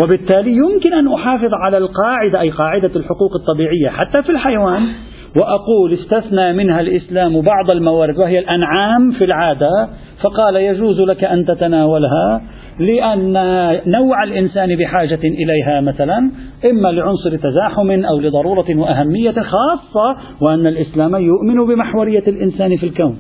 وبالتالي 0.02 0.52
يمكن 0.52 0.92
أن 0.92 1.12
أحافظ 1.12 1.54
على 1.54 1.78
القاعدة 1.78 2.40
أي 2.40 2.50
قاعدة 2.50 2.90
الحقوق 2.96 3.30
الطبيعية 3.34 3.88
حتى 3.88 4.22
في 4.22 4.30
الحيوان 4.30 4.82
وأقول 5.36 5.92
استثنى 5.92 6.52
منها 6.52 6.80
الإسلام 6.80 7.40
بعض 7.40 7.70
الموارد 7.70 8.18
وهي 8.18 8.38
الأنعام 8.38 9.10
في 9.10 9.24
العادة 9.24 9.88
فقال 10.22 10.56
يجوز 10.56 11.00
لك 11.00 11.24
أن 11.24 11.44
تتناولها 11.46 12.42
لأن 12.78 13.32
نوع 13.86 14.24
الإنسان 14.24 14.76
بحاجة 14.76 15.20
إليها 15.24 15.80
مثلا 15.80 16.30
إما 16.70 16.88
لعنصر 16.88 17.36
تزاحم 17.36 18.04
أو 18.04 18.20
لضرورة 18.20 18.66
وأهمية 18.76 19.34
خاصة 19.34 20.16
وأن 20.40 20.66
الإسلام 20.66 21.14
يؤمن 21.14 21.66
بمحورية 21.66 22.24
الإنسان 22.28 22.76
في 22.76 22.86
الكون. 22.86 23.18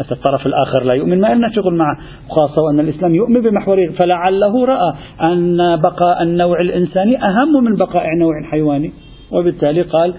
الطرف 0.00 0.46
الآخر 0.46 0.84
لا 0.84 0.94
يؤمن 0.94 1.20
ما 1.20 1.34
لنا 1.34 1.48
شغل 1.54 1.74
معه 1.74 1.96
خاصة 2.28 2.62
وأن 2.62 2.80
الإسلام 2.80 3.14
يؤمن 3.14 3.40
بمحورية 3.40 3.90
فلعله 3.90 4.66
رأى 4.66 4.94
أن 5.22 5.76
بقاء 5.76 6.22
النوع 6.22 6.60
الإنساني 6.60 7.24
أهم 7.24 7.64
من 7.64 7.76
بقاء 7.76 8.04
نوع 8.18 8.42
حيواني. 8.50 8.92
وبالتالي 9.32 9.82
قال 9.82 10.14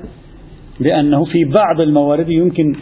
بأنه 0.79 1.25
في 1.25 1.45
بعض 1.45 1.81
الموارد 1.81 2.29
يمكن 2.29 2.75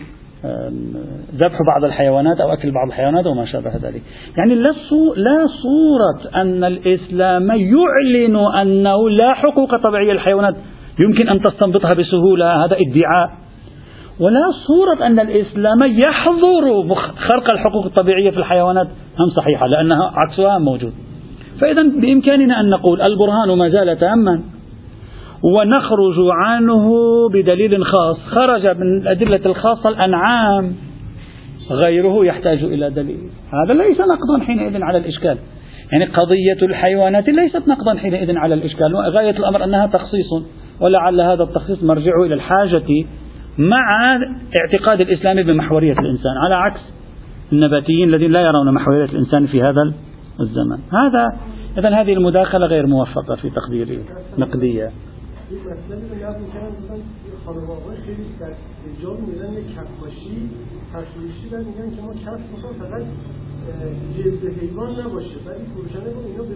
ذبح 1.35 1.57
بعض 1.67 1.83
الحيوانات 1.83 2.41
أو 2.41 2.53
أكل 2.53 2.71
بعض 2.71 2.87
الحيوانات 2.87 3.25
وما 3.25 3.45
شابه 3.45 3.71
ذلك. 3.83 4.01
يعني 4.37 4.55
لا 4.55 5.47
صورة 5.61 6.41
أن 6.41 6.63
الإسلام 6.63 7.47
يعلن 7.47 8.35
أنه 8.61 9.09
لا 9.09 9.33
حقوق 9.33 9.75
طبيعية 9.75 10.13
للحيوانات. 10.13 10.55
يمكن 10.99 11.29
أن 11.29 11.41
تستنبطها 11.41 11.93
بسهولة 11.93 12.65
هذا 12.65 12.75
ادعاء. 12.75 13.40
ولا 14.21 14.51
صورة 14.67 15.07
أن 15.07 15.19
الإسلام 15.19 15.83
يحظر 15.83 16.95
خرق 17.15 17.53
الحقوق 17.53 17.85
الطبيعية 17.85 18.29
في 18.29 18.37
الحيوانات 18.37 18.87
هم 19.19 19.29
صحيحة؟ 19.35 19.67
لأنها 19.67 20.11
عكسها 20.15 20.57
موجود. 20.57 20.93
فإذا 21.61 21.83
بإمكاننا 22.01 22.59
أن 22.59 22.69
نقول 22.69 23.01
البرهان 23.01 23.57
ما 23.57 23.69
زال 23.69 23.99
تاما. 23.99 24.41
ونخرج 25.43 26.15
عنه 26.31 26.89
بدليل 27.33 27.85
خاص. 27.85 28.17
خرج 28.17 28.67
من 28.67 29.01
الأدلة 29.01 29.41
الخاصة 29.45 29.89
الأنعام. 29.89 30.75
غيره 31.71 32.25
يحتاج 32.25 32.63
إلى 32.63 32.89
دليل. 32.89 33.29
هذا 33.53 33.73
ليس 33.73 33.97
نقضا 33.99 34.45
حينئذ 34.45 34.83
على 34.83 34.97
الإشكال. 34.97 35.37
يعني 35.91 36.05
قضية 36.05 36.65
الحيوانات 36.65 37.29
ليست 37.29 37.67
نقضا 37.67 37.97
حينئذ 37.97 38.37
على 38.37 38.53
الإشكال. 38.53 38.95
غاية 38.95 39.37
الأمر 39.37 39.63
أنها 39.63 39.87
تخصيص. 39.87 40.29
ولعل 40.81 41.21
هذا 41.21 41.43
التخصيص 41.43 41.83
مرجعه 41.83 42.25
إلى 42.25 42.33
الحاجة 42.33 43.05
مع 43.57 44.19
اعتقاد 44.59 45.01
الإسلام 45.01 45.43
بمحورية 45.43 45.93
الإنسان 45.93 46.37
على 46.45 46.55
عكس 46.55 46.81
النباتيين 47.53 48.09
الذين 48.09 48.31
لا 48.31 48.41
يرون 48.41 48.73
محورية 48.73 49.05
الإنسان 49.05 49.47
في 49.47 49.61
هذا 49.61 49.93
الزمن. 50.39 50.79
هذا 50.93 51.37
إذا 51.77 52.01
هذه 52.01 52.13
المداخلة 52.13 52.65
غير 52.65 52.87
موفقة 52.87 53.35
في 53.35 53.49
تقديري 53.49 54.03
نقدية. 54.37 54.91
جلد 64.17 64.43
حیوان 64.59 64.91
نباشه. 64.91 65.37
ولی 65.45 65.65
فروشنده 65.73 66.09
گفت 66.13 66.27
اینا 66.27 66.43
به 66.47 66.55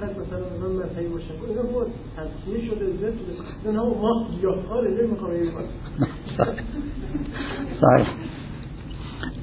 قد 0.00 0.10
مثلا 0.20 0.46
من 0.62 0.76
باشن 1.12 1.34
اینا 1.48 1.62
هو 1.62 1.84
تصفیه 2.16 2.60
شده 2.66 2.86
شده. 3.18 3.32
اینا 3.66 3.82
ما 3.84 4.10
نمیخوام 4.90 5.30
صحيح 7.80 8.08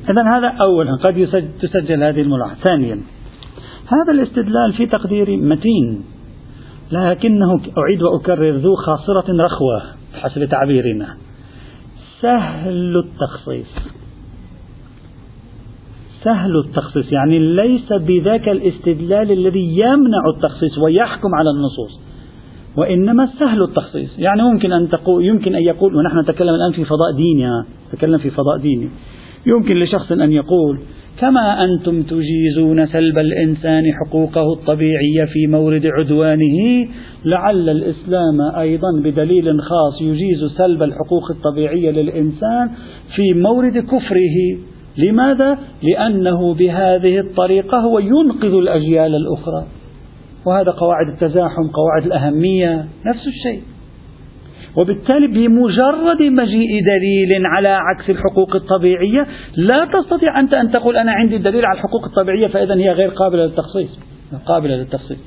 إذا 0.10 0.24
هذا 0.38 0.48
أولا 0.62 0.96
قد 1.03 1.17
تسجل 1.62 2.03
هذه 2.03 2.22
الملاحظة 2.22 2.63
ثانيا 2.63 3.01
هذا 3.88 4.12
الاستدلال 4.13 4.74
في 4.77 4.86
تقديري 4.86 5.38
متين 5.38 6.03
لكنه 6.91 7.51
أعيد 7.77 8.01
وأكرر 8.01 8.50
ذو 8.50 8.75
خاصرة 8.75 9.46
رخوة 9.46 9.82
حسب 10.13 10.46
تعبيرنا. 10.46 11.17
سهل 12.22 12.98
التخصيص. 12.98 13.72
سهل 16.25 16.51
التخصيص 16.67 17.12
يعني 17.12 17.39
ليس 17.39 17.94
بذاك 17.94 18.50
الاستدلال 18.50 19.32
الذي 19.32 19.77
يمنع 19.77 20.24
التخصيص 20.36 20.77
ويحكم 20.77 21.29
على 21.36 21.50
النصوص 21.50 22.00
وإنما 22.77 23.29
سهل 23.39 23.63
التخصيص. 23.63 24.20
يعني 24.20 24.41
ممكن 24.41 24.72
أن 24.72 24.89
تقول 24.89 25.25
يمكن 25.25 25.55
أن 25.55 25.63
يقول 25.63 25.96
ونحن 25.96 26.20
نتكلم 26.20 26.55
الآن 26.55 26.72
في 26.72 26.86
فضاء 26.86 27.12
ديني 27.15 27.46
نتكلم 27.94 28.17
في 28.17 28.29
فضاء 28.29 28.58
ديني. 28.62 28.89
يمكن 29.46 29.79
لشخص 29.79 30.12
أن 30.12 30.32
يقول 30.32 30.79
كما 31.20 31.63
أنتم 31.63 32.03
تجيزون 32.03 32.88
سلب 32.88 33.17
الإنسان 33.17 33.84
حقوقه 33.94 34.53
الطبيعية 34.53 35.25
في 35.34 35.48
مورد 35.48 35.86
عدوانه 35.86 36.88
لعل 37.25 37.70
الإسلام 37.70 38.41
أيضا 38.60 38.88
بدليل 39.03 39.62
خاص 39.62 40.01
يجيز 40.01 40.51
سلب 40.58 40.84
الحقوق 40.84 41.32
الطبيعية 41.32 41.91
للإنسان 41.91 42.70
في 43.15 43.34
مورد 43.34 43.77
كفره. 43.77 44.75
لماذا؟ 44.98 45.58
لأنه 45.84 46.54
بهذه 46.54 47.20
الطريقة 47.20 47.78
هو 47.78 48.00
ينقذ 48.00 48.54
الأجيال 48.54 49.16
الأخرى. 49.16 49.66
وهذا 50.46 50.72
قواعد 50.72 51.08
التزاحم 51.14 51.68
قواعد 51.74 52.06
الأهمية 52.06 52.86
نفس 53.06 53.28
الشيء. 53.28 53.62
وبالتالي 54.78 55.28
بمجرد 55.28 56.22
مجيء 56.22 56.84
دليل 56.84 57.46
على 57.46 57.68
عكس 57.68 58.10
الحقوق 58.10 58.56
الطبيعية 58.56 59.28
لا 59.58 59.86
تستطيع 59.86 60.40
أنت 60.40 60.54
أن 60.54 60.72
تقول 60.72 60.98
أنا 60.98 61.12
عندي 61.12 61.38
دليل 61.38 61.66
على 61.66 61.78
الحقوق 61.78 62.06
الطبيعية 62.06 62.48
فإذا 62.48 62.75
هي 62.75 62.92
غير 62.92 63.10
قابلة 63.10 63.46
للتخصيص. 63.46 64.00
قابلة 64.46 64.75
للتخصيص. 64.75 65.18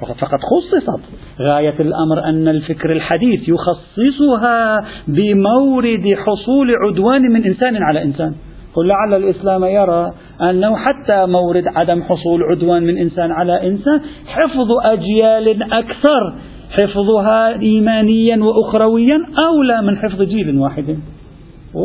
فقد 0.00 0.38
خصصت 0.40 1.00
غاية 1.40 1.80
الأمر 1.80 2.24
أن 2.24 2.48
الفكر 2.48 2.92
الحديث 2.92 3.48
يخصصها 3.48 4.76
بمورد 5.08 6.14
حصول 6.16 6.70
عدوان 6.86 7.22
من 7.22 7.44
إنسان 7.44 7.76
على 7.76 8.02
إنسان. 8.02 8.34
قل 8.74 8.86
لعل 8.86 9.14
الإسلام 9.14 9.64
يرى 9.64 10.12
أنه 10.40 10.76
حتى 10.76 11.26
مورد 11.26 11.64
عدم 11.66 12.02
حصول 12.02 12.42
عدوان 12.42 12.82
من 12.82 12.98
إنسان 12.98 13.30
على 13.30 13.66
إنسان 13.66 14.00
حفظ 14.26 14.68
أجيال 14.84 15.72
أكثر 15.72 16.34
حفظها 16.70 17.60
إيمانيا 17.60 18.44
وأخرويا 18.44 19.18
أولى 19.38 19.82
من 19.82 19.96
حفظ 19.96 20.22
جيل 20.22 20.58
واحد. 20.58 20.98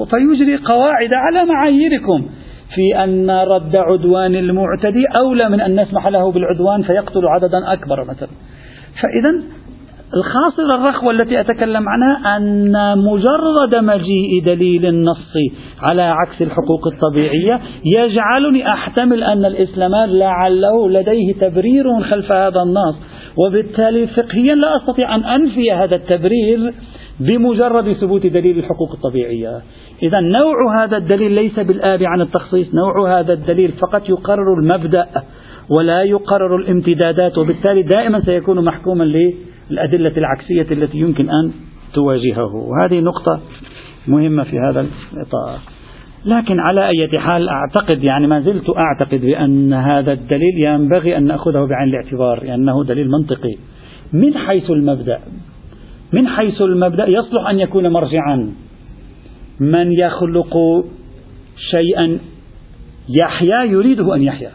فيجري 0.09 0.57
قواعد 0.57 1.13
على 1.13 1.45
معاييركم 1.45 2.25
في 2.75 3.03
أن 3.03 3.29
رد 3.29 3.75
عدوان 3.75 4.35
المعتدي 4.35 5.05
أولى 5.15 5.49
من 5.49 5.61
أن 5.61 5.81
نسمح 5.81 6.07
له 6.07 6.31
بالعدوان 6.31 6.81
فيقتل 6.81 7.21
عددا 7.27 7.73
أكبر 7.73 8.01
مثلا. 8.03 8.29
فإذا 9.01 9.56
الخاصرة 10.15 10.75
الرخوة 10.75 11.11
التي 11.11 11.39
أتكلم 11.39 11.83
عنها 11.89 12.37
أن 12.37 12.97
مجرد 12.97 13.83
مجيء 13.83 14.43
دليل 14.45 14.85
النص 14.85 15.33
على 15.81 16.01
عكس 16.01 16.41
الحقوق 16.41 16.87
الطبيعية 16.87 17.59
يجعلني 17.85 18.71
أحتمل 18.71 19.23
أن 19.23 19.45
الإسلام 19.45 19.91
لعله 20.09 20.89
لديه 20.89 21.33
تبرير 21.33 22.01
خلف 22.01 22.31
هذا 22.31 22.61
النص. 22.61 22.95
وبالتالي 23.37 24.07
فقهيا 24.07 24.55
لا 24.55 24.77
أستطيع 24.77 25.15
أن 25.15 25.23
أنفي 25.23 25.71
هذا 25.71 25.95
التبرير 25.95 26.73
بمجرد 27.19 27.93
ثبوت 27.93 28.27
دليل 28.27 28.57
الحقوق 28.57 28.91
الطبيعية. 28.93 29.61
إذا 30.03 30.19
نوع 30.19 30.83
هذا 30.83 30.97
الدليل 30.97 31.31
ليس 31.31 31.59
بالآب 31.59 32.03
عن 32.03 32.21
التخصيص 32.21 32.67
نوع 32.73 33.19
هذا 33.19 33.33
الدليل 33.33 33.71
فقط 33.71 34.09
يقرر 34.09 34.53
المبدأ 34.59 35.07
ولا 35.79 36.03
يقرر 36.03 36.55
الامتدادات 36.55 37.37
وبالتالي 37.37 37.83
دائما 37.83 38.21
سيكون 38.21 38.65
محكوما 38.65 39.03
للأدلة 39.71 40.17
العكسية 40.17 40.67
التي 40.71 40.97
يمكن 40.97 41.29
أن 41.29 41.51
تواجهه. 41.93 42.55
وهذه 42.55 42.99
نقطة 42.99 43.39
مهمة 44.07 44.43
في 44.43 44.59
هذا 44.59 44.85
الإطار. 45.13 45.59
لكن 46.25 46.59
على 46.59 46.87
أي 46.87 47.19
حال 47.19 47.49
أعتقد 47.49 48.03
يعني 48.03 48.27
ما 48.27 48.41
زلت 48.41 48.65
أعتقد 48.77 49.21
بأن 49.21 49.73
هذا 49.73 50.13
الدليل 50.13 50.57
ينبغي 50.57 51.17
أن 51.17 51.23
نأخذه 51.23 51.65
بعين 51.65 51.89
الاعتبار 51.89 52.43
لأنه 52.43 52.83
دليل 52.83 53.09
منطقي. 53.09 53.55
من 54.13 54.37
حيث 54.37 54.71
المبدأ 54.71 55.19
من 56.13 56.27
حيث 56.27 56.61
المبدأ 56.61 57.09
يصلح 57.09 57.49
أن 57.49 57.59
يكون 57.59 57.87
مرجعا. 57.87 58.51
من 59.59 59.91
يخلق 59.91 60.55
شيئا 61.71 62.19
يحيا 63.21 63.63
يريده 63.63 64.15
أن 64.15 64.23
يحيا. 64.23 64.51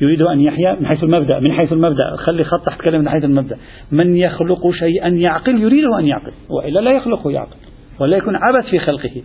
يريد 0.00 0.22
أن 0.22 0.40
يحيا 0.40 0.76
من 0.80 0.86
حيث 0.86 1.04
المبدأ 1.04 1.40
من 1.40 1.52
حيث 1.52 1.72
المبدأ. 1.72 2.16
خلي 2.16 2.44
خط 2.44 2.66
تحت 2.66 2.80
كلمة 2.80 2.98
من 2.98 3.08
حيث 3.08 3.24
المبدأ. 3.24 3.56
من 3.92 4.16
يخلق 4.16 4.70
شيئا 4.70 5.08
يعقل 5.08 5.60
يريده 5.62 5.98
أن 5.98 6.06
يعقل. 6.06 6.32
وإلا 6.50 6.80
لا 6.80 6.90
يخلقه 6.90 7.30
يعقل. 7.30 7.56
ولا 8.00 8.16
يكون 8.16 8.36
عبث 8.36 8.70
في 8.70 8.78
خلقه. 8.78 9.22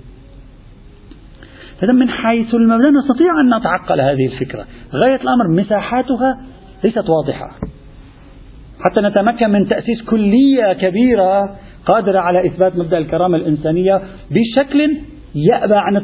إذا 1.84 1.94
من 1.94 2.10
حيث 2.10 2.56
المبدأ 2.56 2.90
نستطيع 2.90 3.42
أن 3.42 3.58
نتعقل 3.58 4.02
هذه 4.02 4.26
الفكرة. 4.26 4.66
غاية 5.06 5.22
الأمر 5.22 5.62
مساحاتها 5.62 6.38
ليست 6.84 7.10
واضحة. 7.10 7.52
حتى 8.80 9.02
نتمكن 9.02 9.50
من 9.50 9.68
تأسيس 9.68 10.02
كلية 10.02 10.74
كبيرة 10.74 11.56
قادرة 11.86 12.20
على 12.20 12.48
إثبات 12.48 12.76
مبدأ 12.76 12.98
الكرامة 12.98 13.38
الإنسانية 13.38 14.02
بشكل 14.32 14.98
يأبى 15.36 15.76
عن 15.76 15.98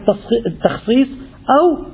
التخصيص 0.45 1.07
أو 1.59 1.87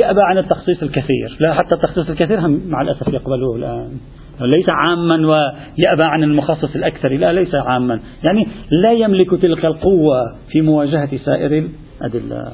يأبى 0.00 0.20
عن 0.22 0.38
التخصيص 0.38 0.82
الكثير. 0.82 1.36
لا 1.40 1.54
حتى 1.54 1.74
التخصيص 1.74 2.10
الكثير 2.10 2.46
هم 2.46 2.60
مع 2.68 2.82
الأسف 2.82 3.08
يقبلوه 3.08 3.56
الآن. 3.56 3.98
ليس 4.40 4.68
عاما 4.68 5.16
ويأبى 5.16 6.02
عن 6.02 6.22
المخصص 6.22 6.74
الأكثر. 6.74 7.08
لا 7.08 7.32
ليس 7.32 7.54
عاما. 7.54 8.00
يعني 8.24 8.48
لا 8.82 8.92
يملك 8.92 9.30
تلك 9.30 9.64
القوة 9.64 10.36
في 10.48 10.60
مواجهة 10.60 11.16
سائر 11.16 11.68
الأدلة. 12.00 12.52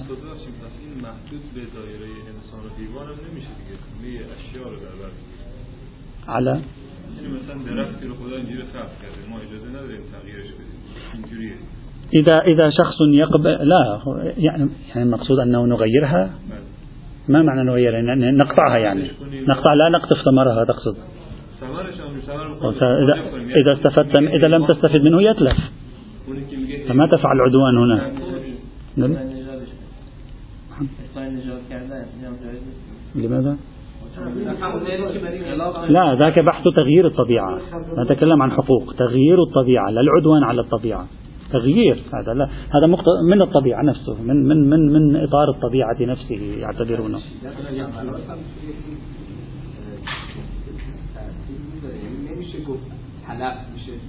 على؟ 6.29 6.61
إذا 12.15 12.39
إذا 12.41 12.71
شخص 12.71 12.97
يقبل 13.15 13.51
لا 13.51 14.01
يعني 14.37 14.71
يعني 14.89 15.03
المقصود 15.03 15.39
أنه 15.39 15.67
نغيرها. 15.67 16.31
ما 17.31 17.43
معنى 17.43 17.63
نغيرها 17.63 17.99
يعني 17.99 18.31
نقطعها 18.31 18.79
يعني. 18.79 19.11
نقطع 19.49 19.75
لا 19.75 19.89
نقطف 19.89 20.17
ثمرها 20.25 20.65
تقصد. 20.65 20.97
إذا 22.83 23.15
إذا 23.63 23.73
استفدت 23.73 24.19
إذا 24.19 24.49
لم 24.49 24.67
تستفد 24.67 25.01
منه 25.03 25.23
يتلف. 25.23 25.59
فما 26.89 27.07
تفعل 27.07 27.41
عدوان 27.41 27.79
هنا. 27.79 28.13
نعم. 28.97 29.17
لماذا؟ 33.15 33.57
لا 35.89 36.15
ذاك 36.15 36.39
بحث 36.39 36.65
تغيير 36.77 37.07
الطبيعة. 37.07 37.61
نتكلم 37.99 38.43
عن 38.43 38.53
حقوق. 38.53 38.95
تغيير 38.99 39.43
الطبيعة 39.43 39.91
لا 39.91 40.01
العدوان 40.01 40.45
على 40.45 40.61
الطبيعة. 40.61 41.07
تغيير 41.53 42.03
هذا 42.15 42.35
لا 42.35 42.49
هذا 42.75 42.87
من 43.31 43.43
الطبيعة 43.43 43.83
نفسه 43.83 44.23
من 44.23 44.49
من 44.49 44.71
من 44.71 44.93
من 44.93 45.17
إطار 45.17 45.51
الطبيعة 45.51 45.97
نفسه 46.01 46.41
يعتبرونه 46.59 47.19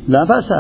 لا 0.08 0.24
بأس. 0.24 0.52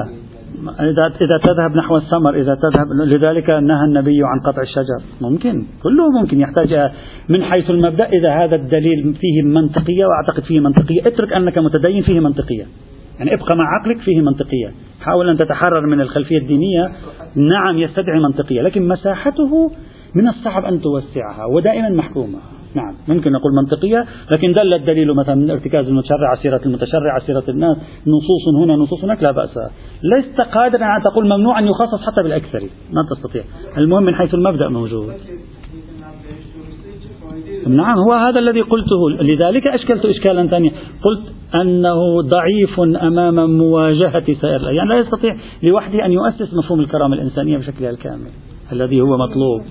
إذا 0.80 1.06
إذا 1.22 1.38
تذهب 1.44 1.76
نحو 1.76 1.98
الثمر 1.98 2.34
إذا 2.36 2.56
تذهب 2.56 2.88
لذلك 3.06 3.50
نهى 3.50 3.86
النبي 3.86 4.20
عن 4.24 4.40
قطع 4.46 4.62
الشجر. 4.62 5.02
ممكن. 5.22 5.66
كله 5.84 6.10
ممكن. 6.10 6.40
يحتاج 6.40 6.92
من 7.30 7.44
حيث 7.44 7.70
المبدأ 7.70 8.06
إذا 8.06 8.32
هذا 8.44 8.56
الدليل 8.56 9.14
فيه 9.14 9.42
منطقية 9.42 10.06
وأعتقد 10.06 10.44
فيه 10.44 10.60
منطقية. 10.60 11.08
اترك 11.08 11.34
أنك 11.34 11.58
متدين 11.58 12.04
فيه 12.04 12.20
منطقية. 12.20 12.66
يعني 13.20 13.34
ابقى 13.34 13.56
مع 13.56 13.66
عقلك 13.80 13.98
فيه 13.98 14.22
منطقية. 14.22 14.72
حاول 15.02 15.30
أن 15.30 15.38
تتحرر 15.38 15.88
من 15.88 16.02
الخلفية 16.02 16.38
الدينية. 16.38 16.92
نعم 17.36 17.78
يستدعي 17.78 18.20
منطقية 18.20 18.62
لكن 18.62 18.88
مساحته 18.88 19.72
من 20.16 20.28
الصعب 20.28 20.66
أن 20.66 20.82
توسعها 20.82 21.46
ودائما 21.46 21.90
محكومة. 21.90 22.40
نعم 22.76 22.96
ممكن 23.08 23.32
نقول 23.32 23.52
منطقية 23.64 24.06
لكن 24.32 24.54
دل 24.54 24.74
الدليل 24.74 25.14
مثلا 25.14 25.36
من 25.36 25.52
ارتكاز 25.52 25.88
المتشرع 25.88 26.36
سيرة 26.42 26.62
المتشرع 26.66 27.20
سيرة 27.26 27.44
الناس 27.50 27.78
نصوص 28.02 28.64
هنا 28.64 28.76
نصوص 28.76 29.04
هناك 29.04 29.24
لا 29.24 29.32
بأس. 29.32 29.60
لست 30.04 30.42
قادرا 30.42 30.86
أن 30.98 31.04
تقول 31.04 31.26
ممنوع 31.26 31.60
أن 31.60 31.68
يخصص 31.68 32.06
حتى 32.08 32.24
بالأكثر. 32.24 32.60
ما 32.92 33.02
تستطيع. 33.16 33.44
المهم 33.78 34.04
من 34.04 34.16
حيث 34.16 34.34
المبدأ 34.34 34.70
موجود. 34.70 35.14
نعم 37.76 37.98
هو 37.98 38.14
هذا 38.14 38.40
الذي 38.40 38.62
قلته. 38.62 39.10
لذلك 39.10 39.68
أشكلت 39.68 40.06
إشكالا 40.06 40.48
ثانيا. 40.48 40.72
قلت 41.04 41.22
أنه 41.56 42.22
ضعيف 42.22 42.80
أمام 42.80 43.58
مواجهة 43.58 44.34
سائر 44.42 44.72
يعني 44.72 44.90
لا 44.90 45.00
يستطيع 45.00 45.36
لوحده 45.64 46.06
أن 46.06 46.12
يؤسس 46.12 46.54
مفهوم 46.54 46.80
الكرامة 46.80 47.16
الإنسانية 47.16 47.58
بشكلها 47.58 47.90
الكامل 47.90 48.30
الذي 48.72 49.02
هو 49.02 49.18
مطلوب. 49.18 49.62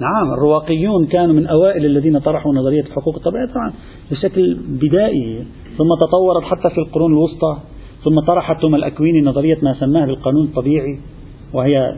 نعم 0.00 0.32
الرواقيون 0.32 1.06
كانوا 1.06 1.34
من 1.34 1.46
أوائل 1.46 1.86
الذين 1.86 2.18
طرحوا 2.18 2.54
نظرية 2.54 2.80
الحقوق 2.80 3.16
الطبيعية 3.16 3.46
طبعا 3.46 3.72
بشكل 4.10 4.56
بدائي. 4.68 5.44
ثم 5.78 5.88
تطورت 6.00 6.44
حتى 6.44 6.74
في 6.74 6.78
القرون 6.78 7.12
الوسطى. 7.12 7.56
ثم 8.04 8.20
طرحت 8.26 8.60
توما 8.60 8.76
الأكويني 8.76 9.20
نظرية 9.20 9.58
ما 9.62 9.74
سماه 9.74 10.06
بالقانون 10.06 10.44
الطبيعي 10.44 11.00
وهي 11.54 11.96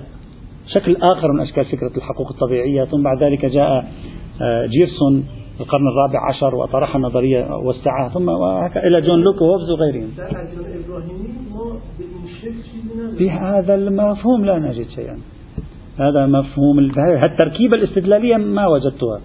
شكل 0.74 0.96
آخر 0.96 1.32
من 1.32 1.40
أشكال 1.40 1.64
فكرة 1.64 1.96
الحقوق 1.96 2.30
الطبيعية 2.30 2.84
ثم 2.84 3.02
بعد 3.02 3.22
ذلك 3.22 3.46
جاء 3.46 3.92
آه، 4.42 4.66
جيرسون 4.66 5.24
في 5.54 5.60
القرن 5.60 5.88
الرابع 5.88 6.28
عشر 6.28 6.54
وطرح 6.54 6.96
النظرية 6.96 7.56
وسعها 7.56 8.08
ثم 8.08 8.30
إلى 8.76 9.00
جون 9.00 9.20
لوك 9.20 9.42
وهوبز 9.42 9.70
وغيرهم 9.70 10.10
بهذا 13.18 13.74
المفهوم 13.74 14.44
لا 14.44 14.58
نجد 14.58 14.88
شيئا 14.88 15.18
هذا 15.98 16.26
مفهوم 16.26 16.78
التركيبة 16.78 17.76
الاستدلالية 17.76 18.36
ما 18.36 18.66
وجدتها 18.66 19.20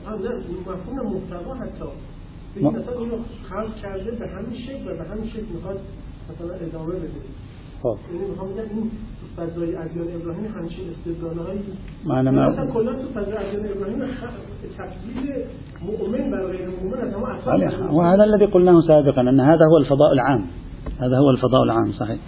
خب 7.84 7.98
فضای 9.40 9.76
ادیان 9.76 10.08
ابراهیم 10.22 10.46
همچین 10.56 10.86
معنی 12.06 12.72
کلا 12.74 12.94
تو 12.94 13.08
فضای 13.16 13.38
ادیان 13.38 13.66
ابراهیم 13.76 14.00
تفضیل 14.78 15.46
مؤمن 15.88 16.32
بر 16.32 16.46
غیر 16.52 16.68
مؤمن 16.68 17.00
از 17.04 17.14
همه 17.48 17.94
وهذا 17.94 18.24
الذي 18.24 18.46
قلناه 18.46 18.82
سابقا 18.88 19.22
أن 19.22 19.40
هذا 19.40 19.66
هو 19.72 19.78
الفضاء 19.78 20.12
العام. 20.14 20.44
هذا 21.00 21.18
هو 21.18 21.30
الفضاء 21.30 21.64
العام 21.64 21.92
صحيح. 21.92 22.20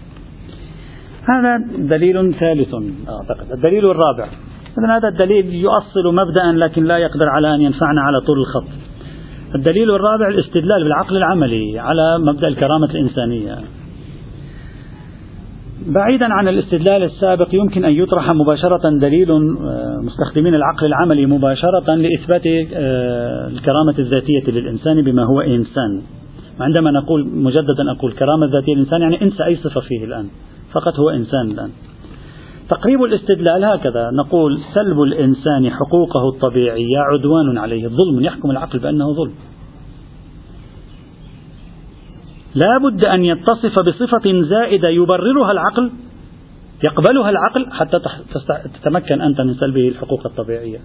هذا 1.30 1.58
دليل 1.78 2.34
ثالث 2.34 2.74
أعتقد. 3.10 3.52
الدليل 3.52 3.84
الرابع. 3.84 4.28
إذن 4.78 4.90
هذا 4.90 5.08
الدليل 5.08 5.54
يؤصل 5.54 6.16
مبدأ 6.16 6.66
لكن 6.66 6.84
لا 6.84 6.98
يقدر 6.98 7.30
على 7.30 7.56
أن 7.56 7.62
ينفعنا 7.62 8.02
على 8.02 8.22
طول 8.22 8.40
الخط. 8.40 8.68
الدليل 9.56 9.92
الرابع 9.92 10.28
الاستدلال 10.28 10.84
بالعقل 10.84 11.18
العملي 11.18 11.80
على 11.80 12.18
مبدأ 12.20 12.48
الكرامة 12.48 12.86
الإنسانية. 12.86 13.56
بعيدا 15.88 16.34
عن 16.34 16.48
الاستدلال 16.48 17.04
السابق 17.04 17.48
يمكن 17.54 17.86
أن 17.86 17.92
يطرح 17.92 18.32
مباشرة 18.32 18.90
دليل 18.90 19.32
آه، 19.32 19.98
مستخدمين 20.02 20.56
العقل 20.56 20.86
العملي 20.86 21.26
مباشرة 21.26 21.96
لإثبات 21.96 22.42
آه، 22.74 23.48
الكرامة 23.48 23.96
الذاتية 24.00 24.52
للإنسان 24.52 25.02
بما 25.02 25.24
هو 25.24 25.42
إنسان. 25.42 26.02
عندما 26.60 26.92
نقول 26.92 27.28
مجددا 27.28 27.92
أقول 27.98 28.12
كرامة 28.12 28.46
ذاتية 28.46 28.74
للإنسان 28.74 29.02
يعني 29.02 29.22
انسى 29.22 29.46
أي 29.46 29.56
صفة 29.56 29.82
فيه 29.82 30.06
الآن 30.06 30.26
فقط 30.72 31.00
هو 31.00 31.10
إنسان 31.10 31.52
الآن. 31.52 31.70
تقريب 32.70 33.04
الاستدلال 33.04 33.66
هكذا 33.66 34.12
نقول 34.12 34.60
سلب 34.74 35.02
الإنسان 35.02 35.70
حقوقه 35.70 36.30
الطبيعية 36.30 37.00
عدوان 37.14 37.58
عليه 37.58 37.88
ظلم 37.88 38.24
يحكم 38.24 38.52
العقل 38.52 38.80
بأنه 38.80 39.14
ظلم. 39.14 39.34
لا 42.56 42.78
بد 42.78 43.06
أن 43.06 43.26
يتصف 43.26 43.80
بصفة 43.80 44.42
زائدة 44.42 44.90
يبررها 44.90 45.52
العقل 45.52 45.92
يقبلها 46.84 47.30
العقل 47.30 47.72
حتى 47.72 48.00
تتمكن 48.82 49.22
أنت 49.22 49.42
من 49.42 49.54
سلبه 49.54 49.88
الحقوق 49.88 50.26
الطبيعية. 50.26 50.80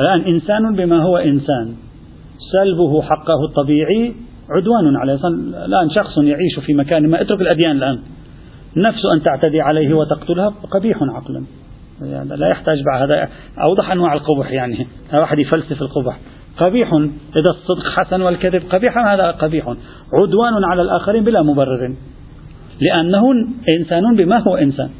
الآن 0.00 0.20
إنسان 0.20 0.74
بما 0.76 1.02
هو 1.02 1.16
إنسان 1.16 1.74
سلبه 2.52 3.02
حقه 3.02 3.44
الطبيعي 3.48 4.14
عدوان 4.50 4.96
عليه. 4.96 5.14
الآن 5.66 5.90
شخص 5.90 6.18
يعيش 6.18 6.58
في 6.66 6.74
مكان 6.74 7.10
ما 7.10 7.20
اترك 7.20 7.40
الأديان 7.40 7.76
الآن. 7.76 7.98
نفس 8.76 9.02
أن 9.14 9.22
تعتدي 9.22 9.60
عليه 9.60 9.94
وتقتلها 9.94 10.48
قبيح 10.48 10.98
عقلا. 11.02 11.44
يعني 12.02 12.36
لا 12.36 12.48
يحتاج 12.48 12.78
بعد 12.92 13.02
هذا. 13.02 13.28
أوضح 13.62 13.90
أنواع 13.90 14.12
القبح 14.12 14.50
يعني. 14.50 14.86
واحد 15.12 15.38
يفلسف 15.38 15.82
القبح. 15.82 16.18
قبيح. 16.58 16.94
إذا 17.36 17.50
الصدق 17.50 17.88
حسن 17.96 18.22
والكذب 18.22 18.62
قبيح 18.70 18.98
هذا 18.98 19.30
قبيح. 19.30 19.74
عدوان 20.12 20.64
على 20.64 20.82
الآخرين 20.82 21.24
بلا 21.24 21.42
مبرر. 21.42 21.94
لأنه 22.80 23.24
إنسان 23.78 24.16
بما 24.16 24.38
هو 24.38 24.56
إنسان. 24.56 24.90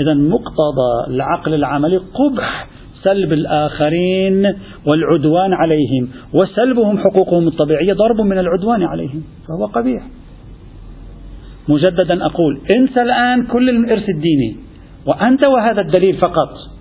إذا 0.00 0.14
مقتضى 0.14 1.14
العقل 1.14 1.54
العملي 1.54 1.96
قبح 1.96 2.68
سلب 3.02 3.32
الآخرين 3.32 4.54
والعدوان 4.86 5.52
عليهم 5.52 6.08
وسلبهم 6.32 6.98
حقوقهم 6.98 7.48
الطبيعية 7.48 7.92
ضرب 7.92 8.20
من 8.20 8.38
العدوان 8.38 8.82
عليهم 8.82 9.22
فهو 9.48 9.66
قبيح. 9.66 10.02
مجددا 11.68 12.26
أقول 12.26 12.60
انسى 12.76 13.02
الآن 13.02 13.46
كل 13.46 13.70
الإرث 13.70 14.04
الديني 14.08 14.56
وأنت 15.06 15.44
وهذا 15.46 15.80
الدليل 15.80 16.16
فقط. 16.16 16.75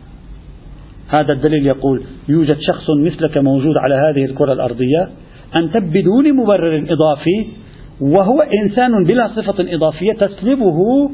هذا 1.09 1.33
الدليل 1.33 1.65
يقول 1.67 2.03
يوجد 2.29 2.57
شخص 2.59 2.85
مثلك 3.05 3.37
موجود 3.37 3.77
على 3.77 3.95
هذه 3.95 4.25
الكرة 4.25 4.53
الأرضية 4.53 5.09
أنت 5.55 5.77
بدون 5.77 6.33
مبرر 6.33 6.85
إضافي 6.89 7.47
وهو 8.01 8.41
إنسان 8.41 9.03
بلا 9.03 9.27
صفة 9.27 9.75
إضافية 9.75 10.13
تسلبه 10.13 11.09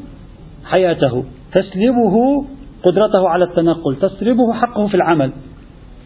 حياته 0.64 1.24
تسلبه 1.52 2.44
قدرته 2.82 3.28
على 3.28 3.44
التنقل 3.44 3.96
تسلبه 3.96 4.52
حقه 4.52 4.86
في 4.86 4.94
العمل. 4.94 5.32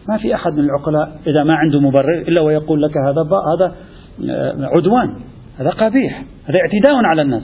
ما 0.09 0.17
في 0.17 0.35
أحد 0.35 0.53
من 0.53 0.63
العقلاء 0.63 1.19
إذا 1.27 1.43
ما 1.43 1.55
عنده 1.55 1.79
مبرر 1.79 2.21
إلا 2.27 2.41
ويقول 2.41 2.81
لك 2.81 2.97
هذا 2.97 3.21
هذا 3.21 3.75
آه، 4.29 4.69
عدوان 4.75 5.15
هذا 5.59 5.69
قبيح 5.69 6.23
هذا 6.45 6.55
اعتداء 6.61 7.05
على 7.05 7.21
الناس. 7.21 7.43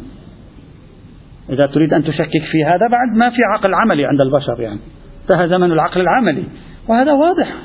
إذا 1.50 1.66
تريد 1.66 1.94
أن 1.94 2.04
تشكك 2.04 2.44
في 2.52 2.64
هذا 2.66 2.88
بعد 2.92 3.18
ما 3.18 3.30
في 3.30 3.38
عقل 3.54 3.74
عملي 3.74 4.06
عند 4.06 4.22
البشر 4.22 4.62
يعني. 4.62 4.80
انتهى 5.24 5.48
زمن 5.48 5.72
العقل 5.72 6.02
العملي. 6.02 6.44
وهذا 6.88 7.12
واضح. 7.14 7.56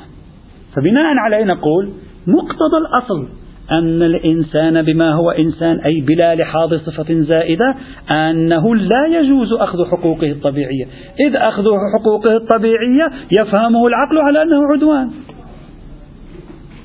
فبناء 0.75 1.17
عليه 1.17 1.43
نقول 1.43 1.93
مقتضى 2.27 2.77
الأصل 2.77 3.27
أن 3.71 4.01
الإنسان 4.01 4.81
بما 4.81 5.13
هو 5.13 5.31
إنسان 5.31 5.79
أي 5.79 6.01
بلا 6.01 6.35
لحاظ 6.35 6.73
صفة 6.73 7.21
زائدة 7.21 7.75
أنه 8.11 8.75
لا 8.75 9.19
يجوز 9.19 9.53
أخذ 9.53 9.77
حقوقه 9.85 10.31
الطبيعية. 10.31 10.85
إذ 11.27 11.35
أخذ 11.35 11.63
حقوقه 11.99 12.37
الطبيعية 12.37 13.11
يفهمه 13.39 13.87
العقل 13.87 14.17
على 14.17 14.41
أنه 14.41 14.73
عدوان. 14.73 15.11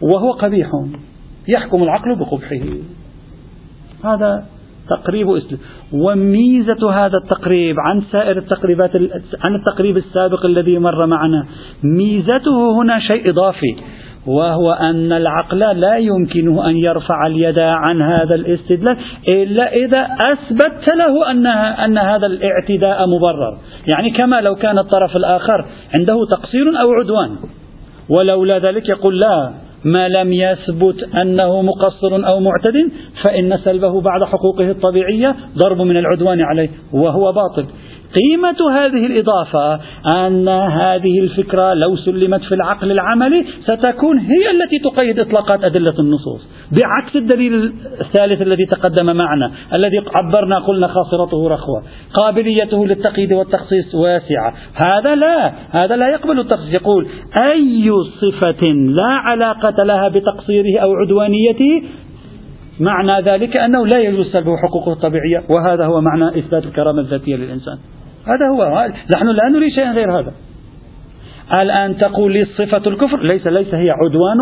وهو 0.02 0.30
قبيح. 0.32 0.68
يحكم 1.56 1.82
العقل 1.82 2.16
بقبحه. 2.18 2.66
هذا 4.04 4.46
تقريب 4.90 5.30
إسلام. 5.30 5.60
وميزة 5.92 6.90
هذا 6.92 7.18
التقريب 7.24 7.76
عن 7.80 8.02
سائر 8.12 8.38
التقريبات 8.38 8.90
عن 9.40 9.54
التقريب 9.54 9.96
السابق 9.96 10.46
الذي 10.46 10.78
مر 10.78 11.06
معنا 11.06 11.46
ميزته 11.82 12.82
هنا 12.82 12.98
شيء 12.98 13.30
إضافي 13.30 13.76
وهو 14.26 14.72
أن 14.72 15.12
العقل 15.12 15.58
لا 15.58 15.96
يمكنه 15.96 16.68
أن 16.68 16.76
يرفع 16.76 17.26
اليد 17.26 17.58
عن 17.58 18.02
هذا 18.02 18.34
الاستدلال 18.34 18.96
إلا 19.32 19.72
إذا 19.72 20.08
أثبت 20.32 20.84
له 20.96 21.30
أن 21.30 21.46
أن 21.84 21.98
هذا 21.98 22.26
الاعتداء 22.26 23.06
مبرر، 23.06 23.58
يعني 23.94 24.10
كما 24.10 24.40
لو 24.40 24.54
كان 24.54 24.78
الطرف 24.78 25.16
الآخر 25.16 25.64
عنده 25.98 26.16
تقصير 26.30 26.80
أو 26.80 26.92
عدوان، 26.92 27.36
ولولا 28.18 28.58
ذلك 28.58 28.88
يقول 28.88 29.18
لا 29.18 29.63
ما 29.84 30.08
لم 30.08 30.32
يثبت 30.32 31.02
أنه 31.22 31.62
مقصر 31.62 32.26
أو 32.26 32.40
معتد 32.40 32.92
فإن 33.22 33.58
سلبه 33.64 34.00
بعد 34.00 34.24
حقوقه 34.24 34.70
الطبيعية 34.70 35.36
ضرب 35.58 35.80
من 35.80 35.96
العدوان 35.96 36.40
عليه 36.40 36.68
وهو 36.92 37.32
باطل. 37.32 37.66
قيمة 38.20 38.56
هذه 38.72 39.06
الإضافة 39.06 39.80
أن 40.14 40.48
هذه 40.48 41.20
الفكرة 41.20 41.74
لو 41.74 41.96
سلمت 41.96 42.42
في 42.42 42.54
العقل 42.54 42.90
العملي 42.90 43.44
ستكون 43.62 44.18
هي 44.18 44.50
التي 44.50 44.78
تقيد 44.84 45.18
إطلاقات 45.18 45.64
أدلة 45.64 45.94
النصوص. 45.98 46.48
بعكس 46.72 47.16
الدليل 47.16 47.72
الثالث 48.00 48.42
الذي 48.42 48.66
تقدم 48.66 49.16
معنا 49.16 49.52
الذي 49.72 50.02
عبرنا 50.14 50.58
قلنا 50.58 50.86
خاصرته 50.86 51.48
رخوة 51.48 51.82
قابليته 52.14 52.86
للتقييد 52.86 53.32
والتخصيص 53.32 53.94
واسعة. 53.94 54.54
هذا 54.74 55.14
لا 55.14 55.52
هذا 55.70 55.96
لا 55.96 56.08
يقبل 56.08 56.40
التخصيص. 56.40 56.74
يقول 56.74 57.08
أي 57.36 57.90
صفة 58.20 58.66
لا 58.72 59.10
علاقة 59.10 59.84
لها 59.84 60.08
بتقصيره 60.08 60.80
أو 60.82 60.94
عدوانيته؟ 60.94 61.82
معنى 62.80 63.22
ذلك 63.22 63.56
أنه 63.56 63.86
لا 63.86 64.00
يجوز 64.00 64.26
سلبه 64.26 64.56
حقوقه 64.56 64.92
الطبيعية 64.92 65.42
وهذا 65.50 65.86
هو 65.86 66.00
معنى 66.00 66.38
إثبات 66.38 66.64
الكرامة 66.64 67.00
الذاتية 67.00 67.36
للإنسان. 67.36 67.78
هذا 68.26 68.48
هو. 68.48 68.88
نحن 69.16 69.26
لا 69.26 69.48
نريد 69.48 69.72
شيئا 69.72 69.92
غير 69.92 70.18
هذا. 70.18 70.32
الآن 71.52 71.98
تقول 71.98 72.32
لي 72.32 72.44
صفة 72.44 72.82
الكفر 72.86 73.22
ليس 73.22 73.46
ليس 73.46 73.74
هي 73.74 73.90
عدوان 73.90 74.40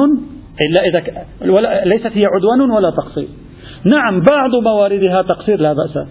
إلا 0.61 0.83
إذا 0.89 1.25
ولا 1.53 1.85
ليست 1.85 2.11
هي 2.15 2.27
عدوان 2.27 2.71
ولا 2.71 2.91
تقصير. 2.91 3.29
نعم 3.85 4.21
بعض 4.21 4.51
مواردها 4.63 5.23
تقصير 5.23 5.61
لا 5.61 5.73
بأس. 5.73 6.07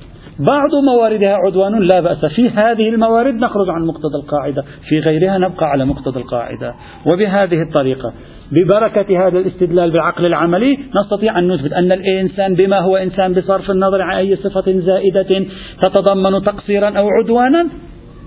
بعض 0.49 0.69
مواردها 0.85 1.35
عدوان 1.45 1.79
لا 1.79 1.99
بأس 1.99 2.25
في 2.25 2.49
هذه 2.49 2.89
الموارد 2.89 3.33
نخرج 3.33 3.69
عن 3.69 3.85
مقتضى 3.85 4.15
القاعدة 4.15 4.63
في 4.89 4.99
غيرها 4.99 5.37
نبقى 5.37 5.65
على 5.65 5.85
مقتضى 5.85 6.19
القاعدة. 6.19 6.73
وبهذه 7.13 7.61
الطريقة 7.61 8.13
ببركة 8.51 9.27
هذا 9.27 9.39
الاستدلال 9.39 9.91
بالعقل 9.91 10.25
العملي 10.25 10.77
نستطيع 10.95 11.39
أن 11.39 11.51
نثبت 11.51 11.73
أن 11.73 11.91
الإنسان 11.91 12.55
بما 12.55 12.79
هو 12.79 12.95
إنسان 12.97 13.33
بصرف 13.33 13.71
النظر 13.71 14.01
عن 14.01 14.17
أي 14.17 14.35
صفة 14.35 14.71
زائدة 14.79 15.45
تتضمن 15.81 16.43
تقصيرا 16.43 16.89
أو 16.89 17.07
عدوانا 17.09 17.67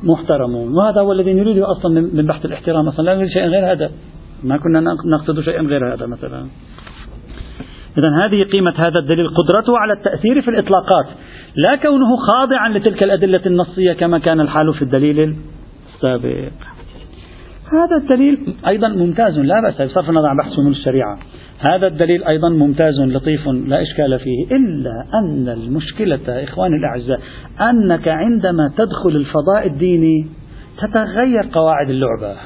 محترم 0.03 0.55
وهذا 0.55 1.01
هو 1.01 1.13
الذي 1.13 1.35
نريده 1.35 1.71
أصلا 1.71 2.01
من 2.01 2.27
بحث 2.27 2.45
الاحترام 2.45 2.89
أصلا 2.89 3.05
لا 3.05 3.15
نريد 3.15 3.29
شيئا 3.29 3.47
غير 3.47 3.73
هذا. 3.73 3.91
ما 4.43 4.57
كنا 4.57 4.81
نقصد 5.15 5.41
شيئا 5.41 5.63
غير 5.63 5.95
هذا 5.95 6.07
مثلا. 6.07 6.47
إذا 7.99 8.25
هذه 8.25 8.43
قيمة 8.43 8.75
هذا 8.77 8.99
الدليل 8.99 9.29
قدرته 9.29 9.79
على 9.79 9.93
التأثير 9.93 10.43
في 10.43 10.49
الإطلاقات 10.49 11.07
لا 11.57 11.77
كونه 11.77 12.17
خاضعا 12.17 12.69
لتلك 12.69 13.03
الأدلة 13.03 13.41
النصية 13.47 13.93
كما 13.93 14.19
كان 14.19 14.41
الحال 14.41 14.75
في 14.75 14.83
الدليل 14.83 15.37
السابق. 15.95 16.53
هذا 17.73 17.97
الدليل 18.03 18.55
أيضا 18.67 18.89
ممتاز 18.89 19.39
لا 19.39 19.61
بأس 19.61 19.83
بصرف 19.91 20.11
النظر 20.11 20.29
عن 20.29 20.37
بحث 20.37 20.53
شمول 20.53 20.73
الشريعة. 20.73 21.19
هذا 21.59 21.87
الدليل 21.87 22.25
أيضا 22.25 22.49
ممتاز 22.49 23.01
لطيف 23.01 23.49
لا 23.49 23.83
إشكال 23.83 24.19
فيه 24.19 24.57
إلا 24.57 25.05
أن 25.15 25.49
المشكلة 25.49 26.45
إخواني 26.45 26.77
الأعزاء 26.77 27.21
أنك 27.61 28.09
عندما 28.09 28.71
تدخل 28.77 29.17
الفضاء 29.17 29.67
الديني 29.67 30.27
تتغير 30.79 31.49
قواعد 31.53 31.91
اللعبة. 31.91 32.37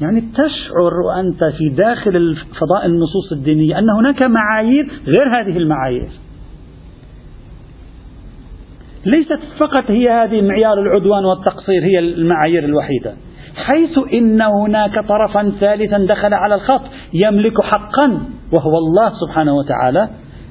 يعني 0.00 0.20
تشعر 0.20 1.20
أنت 1.20 1.44
في 1.44 1.68
داخل 1.68 2.36
فضاء 2.60 2.86
النصوص 2.86 3.32
الدينية 3.32 3.78
أن 3.78 3.90
هناك 3.90 4.22
معايير 4.22 4.92
غير 5.06 5.40
هذه 5.40 5.56
المعايير. 5.56 6.10
ليست 9.06 9.40
فقط 9.58 9.90
هي 9.90 10.10
هذه 10.10 10.42
معيار 10.42 10.80
العدوان 10.82 11.24
والتقصير 11.24 11.82
هي 11.82 11.98
المعايير 11.98 12.64
الوحيدة. 12.64 13.14
حيث 13.56 13.98
إن 14.12 14.42
هناك 14.42 15.08
طرفا 15.08 15.52
ثالثا 15.60 15.98
دخل 15.98 16.34
على 16.34 16.54
الخط 16.54 16.82
يملك 17.14 17.60
حقا 17.62 18.20
وهو 18.52 18.78
الله 18.78 19.12
سبحانه 19.26 19.54
وتعالى. 19.54 20.08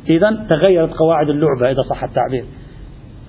إذا 0.09 0.45
تغيرت 0.49 0.93
قواعد 0.93 1.29
اللعبة 1.29 1.71
إذا 1.71 1.81
صح 1.89 2.03
التعبير. 2.03 2.43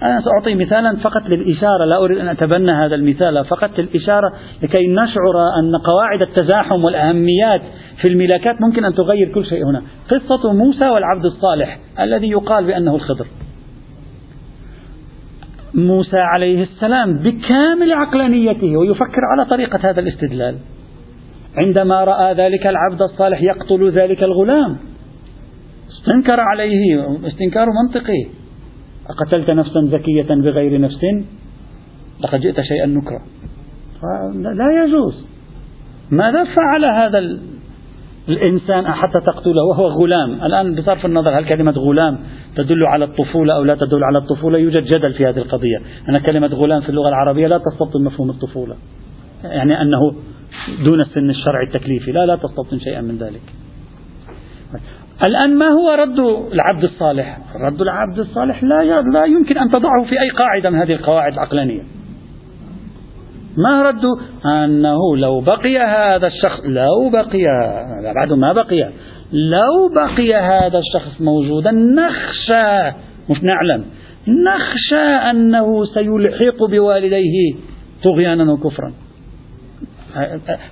أنا 0.02 0.20
سأعطي 0.20 0.54
مثالا 0.54 0.96
فقط 0.96 1.22
للإشارة 1.28 1.84
لا 1.84 2.04
أريد 2.04 2.18
أن 2.18 2.28
أتبنى 2.28 2.72
هذا 2.72 2.94
المثال 2.94 3.44
فقط 3.44 3.78
للإشارة 3.78 4.32
لكي 4.62 4.86
نشعر 4.86 5.58
أن 5.58 5.76
قواعد 5.76 6.22
التزاحم 6.22 6.84
والأهميات 6.84 7.60
في 8.02 8.08
الملاكات 8.08 8.60
ممكن 8.60 8.84
أن 8.84 8.94
تغير 8.94 9.28
كل 9.28 9.44
شيء 9.44 9.64
هنا. 9.64 9.82
قصة 10.08 10.52
موسى 10.52 10.88
والعبد 10.88 11.24
الصالح 11.24 11.78
الذي 12.00 12.30
يقال 12.30 12.64
بأنه 12.64 12.94
الخضر. 12.94 13.26
موسى 15.74 16.18
عليه 16.18 16.62
السلام 16.62 17.12
بكامل 17.18 17.92
عقلانيته 17.92 18.76
ويفكر 18.76 19.20
على 19.32 19.50
طريقة 19.50 19.90
هذا 19.90 20.00
الاستدلال. 20.00 20.56
عندما 21.56 22.04
رأى 22.04 22.34
ذلك 22.34 22.66
العبد 22.66 23.02
الصالح 23.02 23.42
يقتل 23.42 23.90
ذلك 23.90 24.22
الغلام 24.22 24.76
استنكر 25.90 26.40
عليه 26.40 27.06
استنكار 27.26 27.66
منطقي. 27.82 28.39
أقتلت 29.10 29.52
نفسا 29.52 29.80
زكية 29.86 30.34
بغير 30.34 30.80
نفس؟ 30.80 31.00
لقد 32.20 32.40
جئت 32.40 32.60
شيئا 32.60 32.86
نكرا. 32.86 33.20
لا 34.34 34.84
يجوز. 34.84 35.26
ماذا 36.10 36.44
فعل 36.44 36.84
هذا 36.84 37.38
الإنسان 38.28 38.86
حتى 38.86 39.20
تقتله 39.26 39.62
وهو 39.70 39.86
غلام؟ 39.86 40.44
الآن 40.44 40.74
بصرف 40.74 41.06
النظر 41.06 41.38
هل 41.38 41.44
كلمة 41.44 41.72
غلام 41.72 42.18
تدل 42.56 42.86
على 42.86 43.04
الطفولة 43.04 43.54
أو 43.54 43.64
لا 43.64 43.74
تدل 43.74 44.04
على 44.04 44.18
الطفولة؟ 44.18 44.58
يوجد 44.58 44.84
جدل 44.84 45.12
في 45.12 45.26
هذه 45.26 45.38
القضية. 45.38 45.76
أن 46.08 46.14
كلمة 46.30 46.48
غلام 46.48 46.80
في 46.80 46.88
اللغة 46.88 47.08
العربية 47.08 47.46
لا 47.46 47.58
تستبطن 47.58 48.04
مفهوم 48.04 48.30
الطفولة. 48.30 48.76
يعني 49.44 49.82
أنه 49.82 50.00
دون 50.84 51.00
السن 51.00 51.30
الشرعي 51.30 51.66
التكليفي. 51.66 52.12
لا 52.12 52.26
لا 52.26 52.36
تستبطن 52.36 52.78
شيئا 52.78 53.00
من 53.00 53.18
ذلك. 53.18 53.42
الآن 55.26 55.58
ما 55.58 55.68
هو 55.68 55.90
رد 55.90 56.18
العبد 56.52 56.84
الصالح؟ 56.84 57.38
رد 57.66 57.80
العبد 57.80 58.18
الصالح 58.18 58.64
لا 58.64 59.02
لا 59.02 59.24
يمكن 59.24 59.58
أن 59.58 59.70
تضعه 59.70 60.04
في 60.08 60.20
أي 60.20 60.30
قاعدة 60.30 60.70
من 60.70 60.78
هذه 60.78 60.92
القواعد 60.92 61.32
العقلانية. 61.32 61.82
ما 63.56 63.82
رد؟ 63.82 64.04
أنه 64.64 65.16
لو 65.16 65.40
بقي 65.40 65.78
هذا 65.78 66.26
الشخص 66.26 66.60
لو 66.64 67.10
بقي 67.12 67.44
بعد 68.14 68.32
ما 68.32 68.52
بقي 68.52 68.90
لو 69.32 69.88
بقي 69.94 70.34
هذا 70.34 70.78
الشخص 70.78 71.20
موجودا 71.20 71.70
نخشى 71.70 72.96
مش 73.30 73.42
نعلم 73.42 73.84
نخشى 74.28 75.30
أنه 75.30 75.84
سيلحق 75.84 76.64
بوالديه 76.70 77.54
طغيانا 78.04 78.52
وكفرا. 78.52 78.92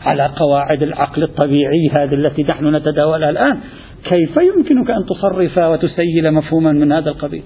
على 0.06 0.30
قواعد 0.36 0.82
العقل 0.82 1.22
الطبيعي 1.22 1.88
هذه 1.92 2.14
التي 2.14 2.42
نحن 2.42 2.74
نتداولها 2.76 3.30
الآن. 3.30 3.60
كيف 4.04 4.36
يمكنك 4.36 4.90
أن 4.90 5.06
تصرف 5.06 5.58
وتسيل 5.58 6.32
مفهوما 6.32 6.72
من 6.72 6.92
هذا 6.92 7.10
القبيل؟ 7.10 7.42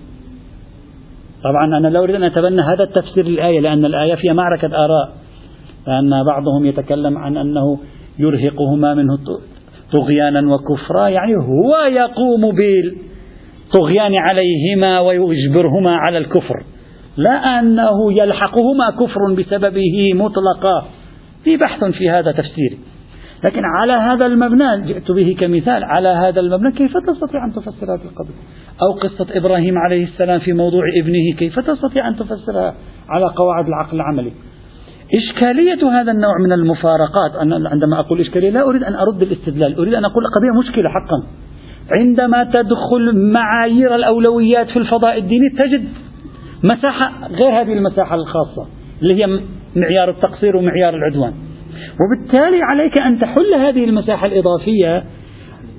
طبعا 1.45 1.79
أنا 1.79 1.89
لا 1.89 1.99
أريد 1.99 2.15
أن 2.15 2.23
أتبنى 2.23 2.63
هذا 2.63 2.85
التفسير 2.85 3.27
للآية 3.27 3.61
لأن 3.61 3.85
الآية 3.85 4.15
فيها 4.15 4.33
معركة 4.33 4.67
آراء 4.67 5.13
لأن 5.87 6.25
بعضهم 6.27 6.67
يتكلم 6.67 7.19
عن 7.19 7.37
أنه 7.37 7.79
يرهقهما 8.19 8.95
منه 8.95 9.19
طغيانا 9.93 10.55
وكفرا 10.55 11.09
يعني 11.09 11.35
هو 11.35 11.77
يقوم 11.93 12.41
بالطغيان 12.41 14.15
عليهما 14.15 15.01
ويجبرهما 15.01 15.97
على 15.97 16.19
الكفر. 16.19 16.65
لا 17.17 17.61
أنه 17.61 18.13
يلحقهما 18.13 18.91
كفر 18.91 19.35
بسببه 19.39 20.15
مطلقا. 20.15 20.87
في 21.45 21.57
بحث 21.57 21.85
في 21.85 22.11
هذا 22.11 22.33
تفسيري 22.33 22.79
لكن 23.45 23.65
على 23.65 23.93
هذا 23.93 24.27
المبنى 24.27 24.87
جئت 24.87 25.11
به 25.11 25.37
كمثال 25.41 25.85
على 25.85 26.09
هذا 26.09 26.41
المبنى 26.41 26.73
كيف 26.73 26.93
تستطيع 26.97 27.45
أن 27.45 27.53
تفسر 27.53 27.95
هذه 27.95 28.05
القضية؟ 28.05 28.35
أو 28.83 28.93
قصة 28.93 29.27
إبراهيم 29.39 29.79
عليه 29.79 30.05
السلام 30.05 30.41
في 30.41 30.53
موضوع 30.53 30.83
ابنه 31.03 31.39
كيف 31.39 31.59
تستطيع 31.59 32.09
أن 32.09 32.17
تفسرها 32.17 32.75
على 33.09 33.27
قواعد 33.27 33.67
العقل 33.67 33.97
العملي؟ 33.97 34.33
إشكالية 35.15 36.01
هذا 36.01 36.13
النوع 36.13 36.39
من 36.39 36.53
المفارقات 36.53 37.35
أنا 37.41 37.71
عندما 37.71 38.01
أقول 38.01 38.21
إشكالية 38.21 38.51
لا 38.51 38.63
أريد 38.63 38.83
أن 38.83 38.95
أرد 38.95 39.23
الاستدلال 39.23 39.79
أريد 39.79 39.95
أن 39.95 40.05
أقول 40.05 40.25
القضية 40.25 40.61
مشكلة 40.61 40.89
حقا. 40.89 41.23
عندما 41.99 42.45
تدخل 42.45 43.33
معايير 43.33 43.95
الأولويات 43.95 44.69
في 44.69 44.79
الفضاء 44.79 45.19
الديني 45.19 45.49
تجد 45.59 45.89
مساحة 46.65 47.13
غير 47.29 47.61
هذه 47.61 47.73
المساحة 47.73 48.15
الخاصة 48.15 48.67
اللي 49.03 49.25
هي 49.25 49.41
معيار 49.77 50.11
التقصير 50.11 50.57
ومعيار 50.57 50.95
العدوان. 50.95 51.33
وبالتالي 52.01 52.63
عليك 52.63 53.01
أن 53.01 53.19
تحل 53.19 53.55
هذه 53.55 53.85
المساحة 53.85 54.27
الإضافية 54.27 55.05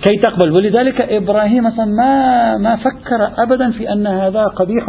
كي 0.04 0.18
تقبل. 0.18 0.52
ولذلك 0.52 1.02
إبراهيم 1.02 1.64
ما 1.98 2.58
ما 2.58 2.76
فكر 2.76 3.44
أبدا 3.44 3.72
في 3.72 3.94
أن 3.94 4.08
هذا 4.08 4.44
قبيح. 4.44 4.86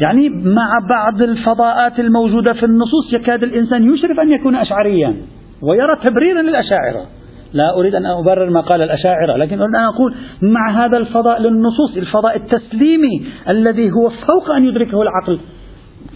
يعني 0.00 0.28
مع 0.28 0.70
بعض 0.88 1.22
الفضاءات 1.22 1.98
الموجودة 1.98 2.52
في 2.52 2.62
النصوص 2.62 3.12
يكاد 3.12 3.42
الإنسان 3.42 3.94
يشرف 3.94 4.20
أن 4.20 4.30
يكون 4.30 4.56
أشعريا 4.56 5.16
ويرى 5.62 5.96
تبريرا 6.04 6.42
للأشاعرة. 6.42 7.06
لا 7.52 7.74
أريد 7.78 7.94
أن 7.94 8.06
أبرر 8.06 8.50
ما 8.50 8.60
قال 8.60 8.82
الأشاعرة 8.82 9.36
لكن 9.36 9.60
أريد 9.60 9.74
أن 9.74 9.84
أقول 9.84 10.14
مع 10.42 10.84
هذا 10.84 10.96
الفضاء 10.96 11.42
للنصوص 11.42 11.96
الفضاء 11.96 12.36
التسليمي 12.36 13.26
الذي 13.48 13.90
هو 13.90 14.08
فوق 14.08 14.50
أن 14.56 14.64
يدركه 14.64 15.02
العقل 15.02 15.38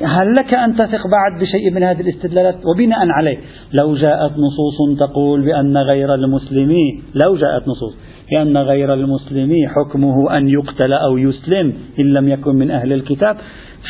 هل 0.03 0.33
لك 0.33 0.55
أن 0.55 0.77
تثق 0.77 1.07
بعد 1.07 1.41
بشيء 1.41 1.71
من 1.71 1.83
هذه 1.83 2.01
الاستدلالات 2.01 2.57
وبناء 2.67 3.09
عليه؟ 3.09 3.39
لو 3.83 3.95
جاءت 3.95 4.33
نصوص 4.33 4.99
تقول 4.99 5.45
بأن 5.45 5.77
غير 5.77 6.15
المسلمين 6.15 7.03
لو 7.25 7.37
جاءت 7.37 7.69
نصوص 7.69 7.97
بأن 8.31 8.57
غير 8.57 8.95
المسلمين 8.95 9.69
حكمه 9.69 10.37
أن 10.37 10.49
يقتل 10.49 10.93
أو 10.93 11.19
يسلم 11.19 11.73
إن 12.01 12.13
لم 12.13 12.29
يكن 12.29 12.57
من 12.57 12.71
أهل 12.71 12.93
الكتاب 12.93 13.37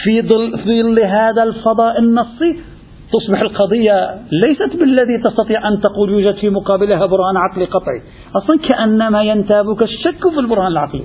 في 0.04 0.22
ظل, 0.22 0.58
في 0.58 0.82
ظل 0.82 1.00
هذا 1.00 1.42
الفضاء 1.42 1.98
النصي 1.98 2.56
تصبح 3.12 3.40
القضية 3.40 4.14
ليست 4.32 4.76
بالذي 4.76 5.22
تستطيع 5.24 5.68
أن 5.68 5.80
تقول 5.80 6.10
يوجد 6.10 6.34
في 6.34 6.50
مقابلها 6.50 7.06
برهان 7.06 7.36
عقلي 7.36 7.64
قطعي. 7.64 8.02
أصلا 8.36 8.58
كأنما 8.68 9.22
ينتابك 9.22 9.82
الشك 9.82 10.28
في 10.34 10.40
البرهان 10.40 10.72
العقلي. 10.72 11.04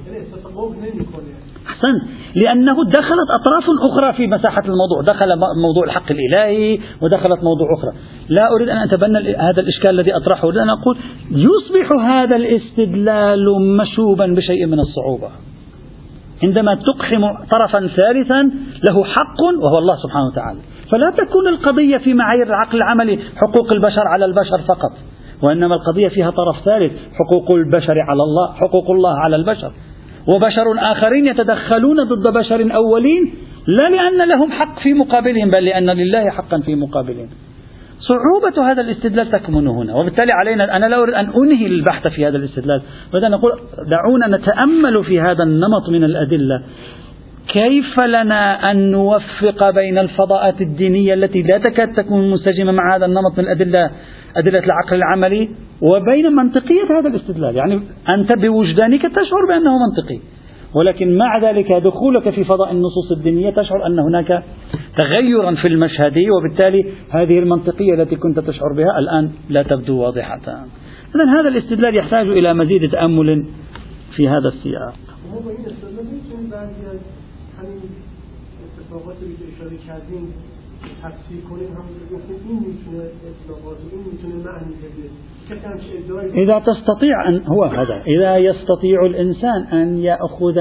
أحسن. 1.68 1.94
لأنه 2.36 2.76
دخلت 2.84 3.30
أطراف 3.30 3.64
أخرى 3.92 4.14
في 4.14 4.28
مساحة 4.28 4.62
الموضوع. 4.62 5.02
دخل 5.02 5.28
موضوع 5.38 5.84
الحق 5.86 6.12
الإلهي 6.12 6.80
ودخلت 7.02 7.44
موضوع 7.44 7.68
أخرى. 7.78 7.92
لا 8.30 8.48
أريد 8.56 8.70
أن 8.70 8.78
أتبنى 8.78 9.36
هذا 9.36 9.62
الإشكال 9.62 9.90
الذي 9.90 10.16
أطرحه. 10.16 10.48
أريد 10.48 10.58
أن 10.58 10.70
أقول 10.70 10.98
يصبح 11.32 11.92
هذا 11.92 12.38
الاستدلال 12.38 13.78
مشوبا 13.78 14.26
بشيء 14.26 14.66
من 14.66 14.80
الصعوبة. 14.80 15.30
عندما 16.44 16.76
تقحم 16.76 17.22
طرفا 17.52 17.88
ثالثا 17.88 18.42
له 18.90 19.04
حق 19.04 19.42
وهو 19.64 19.78
الله 19.78 19.96
سبحانه 20.04 20.26
وتعالى. 20.26 20.60
فلا 20.92 21.10
تكون 21.10 21.48
القضية 21.48 21.98
في 21.98 22.14
معايير 22.14 22.48
العقل 22.48 22.78
العملي 22.78 23.20
حقوق 23.36 23.74
البشر 23.74 24.08
على 24.08 24.26
البشر 24.26 24.62
فقط. 24.68 24.92
وإنما 25.44 25.76
القضية 25.76 26.08
فيها 26.08 26.30
طرف 26.30 26.56
ثالث 26.66 26.92
حقوق 27.14 27.56
البشر 27.56 28.00
على 28.00 28.24
الله 28.24 28.54
حقوق 28.54 28.92
الله 28.92 29.20
على 29.20 29.36
البشر. 29.36 29.74
وبشر 30.28 30.92
آخرين 30.92 31.26
يتدخلون 31.26 32.04
ضد 32.04 32.34
بشر 32.34 32.76
أولين 32.76 33.34
لا 33.68 33.90
لأن 33.90 34.30
لهم 34.30 34.52
حق 34.52 34.80
في 34.80 34.94
مقابلهم 34.94 35.50
بل 35.50 35.66
لأن 35.66 35.90
لله 35.90 36.30
حقا 36.30 36.60
في 36.60 36.76
مقابلهم. 36.76 37.30
صعوبة 38.00 38.72
هذا 38.72 38.82
الاستدلال 38.82 39.32
تكمن 39.32 39.68
هنا 39.68 39.96
وبالتالي 39.96 40.32
علينا 40.34 40.76
أنا 40.78 40.86
لا 40.86 41.02
أريد 41.02 41.14
أن 41.14 41.30
أنهي 41.36 41.66
البحث 41.66 42.08
في 42.08 42.28
هذا 42.28 42.38
الاستدلال 42.38 42.82
أن 43.16 43.32
نقول 43.32 43.52
دعونا 43.90 44.38
نتأمل 44.38 45.04
في 45.04 45.22
هذا 45.22 45.44
النمط 45.44 45.90
من 45.90 46.04
الأدلة. 46.04 46.64
كيف 47.48 48.00
لنا 48.00 48.72
أن 48.72 48.92
نوفق 48.92 49.70
بين 49.70 49.98
الفضاءات 49.98 50.62
الدينية 50.62 51.14
التي 51.14 51.42
لا 51.42 51.58
تكاد 51.58 51.94
تكون 51.94 52.32
منسجمة 52.32 52.72
مع 52.72 52.96
هذا 52.96 53.06
النمط 53.06 53.38
من 53.38 53.44
الأدلة؟ 53.44 53.92
أدلة 54.38 54.60
العقل 54.60 54.96
العملي 54.96 55.50
وبين 55.84 56.36
منطقية 56.36 57.00
هذا 57.00 57.08
الاستدلال. 57.08 57.56
يعني 57.56 57.80
أنت 58.10 58.30
بوجدانك 58.42 59.02
تشعر 59.02 59.46
بأنه 59.48 59.78
منطقي. 59.86 60.20
ولكن 60.76 61.18
مع 61.18 61.38
ذلك 61.38 61.72
دخولك 61.72 62.30
في 62.30 62.44
فضاء 62.44 62.72
النصوص 62.72 63.12
الدينية 63.18 63.50
تشعر 63.50 63.86
أن 63.88 64.00
هناك 64.00 64.44
تغيرا 64.98 65.56
في 65.56 65.68
المشهد 65.68 66.18
وبالتالي 66.38 66.86
هذه 67.10 67.40
المنطقية 67.40 67.94
التي 67.94 68.16
كنت 68.16 68.40
تشعر 68.40 68.74
بها 68.78 69.00
الآن 69.00 69.32
لا 69.50 69.64
تبدو 69.64 69.98
واضحة. 69.98 70.66
إذا 71.16 71.40
هذا 71.40 71.50
الاستدلال 71.50 71.96
يحتاج 71.96 72.28
إلى 72.28 72.54
مزيد 72.54 72.92
تأمل 72.92 73.46
في 74.16 74.28
هذا 74.28 74.48
السياق. 74.48 74.94
تفسیر 81.04 81.42
کنیم 81.50 81.70
گفتیم 82.14 82.38
این 82.48 82.60
میتونه 82.60 83.04
اطلاقات 83.04 83.78
این 83.92 84.02
میتونه 84.12 84.36
معنی 84.36 84.74
بده. 84.82 85.33
إذا 86.34 86.60
تستطيع 86.60 87.30
أن 87.30 87.44
هو 87.48 87.64
هذا 87.64 88.02
إذا 88.08 88.38
يستطيع 88.38 89.06
الإنسان 89.06 89.64
أن 89.64 89.98
يأخذ 89.98 90.58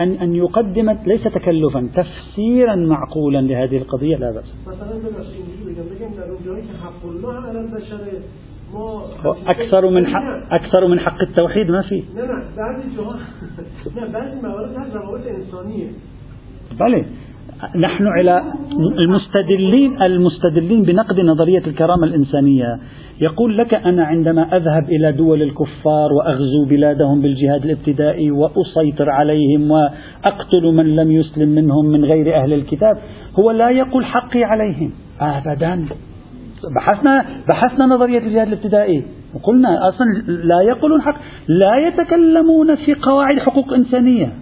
أن 0.00 0.12
أن 0.12 0.34
يقدم 0.34 0.90
ليس 1.06 1.24
تكلفا 1.24 1.88
تفسيرا 1.94 2.74
معقولا 2.74 3.40
لهذه 3.40 3.76
القضية 3.76 4.16
لا 4.16 4.30
بأس. 4.30 4.54
أكثر 9.46 9.90
من 9.90 10.06
حق 10.06 10.54
أكثر 10.54 10.86
من 10.86 11.00
حق 11.00 11.22
التوحيد 11.22 11.70
ما 11.70 11.82
في. 11.82 12.02
بلى 16.80 17.04
نحن 17.76 18.06
على 18.06 18.42
المستدلين 18.98 20.02
المستدلين 20.02 20.82
بنقد 20.82 21.20
نظرية 21.20 21.62
الكرامة 21.66 22.04
الإنسانية. 22.04 22.78
يقول 23.20 23.58
لك 23.58 23.74
أنا 23.74 24.04
عندما 24.04 24.56
أذهب 24.56 24.84
إلى 24.88 25.12
دول 25.12 25.42
الكفار 25.42 26.12
وأغزو 26.12 26.64
بلادهم 26.64 27.22
بالجهاد 27.22 27.64
الابتدائي 27.64 28.30
وأسيطر 28.30 29.10
عليهم 29.10 29.70
وأقتل 29.70 30.62
من 30.74 30.96
لم 30.96 31.12
يسلم 31.12 31.48
منهم 31.48 31.86
من 31.86 32.04
غير 32.04 32.36
أهل 32.36 32.52
الكتاب 32.52 32.98
هو 33.38 33.50
لا 33.50 33.70
يقول 33.70 34.04
حقي 34.04 34.44
عليهم. 34.44 34.90
أبدا. 35.20 35.84
بحثنا 36.76 37.24
بحثنا 37.48 37.86
نظرية 37.86 38.18
الجهاد 38.18 38.46
الابتدائي. 38.46 39.04
وقلنا 39.34 39.88
أصلا 39.88 40.06
لا 40.28 40.60
يقولون 40.60 41.02
حق 41.02 41.16
لا 41.48 41.88
يتكلمون 41.88 42.74
في 42.74 42.94
قواعد 42.94 43.38
حقوق 43.38 43.72
إنسانية. 43.72 44.32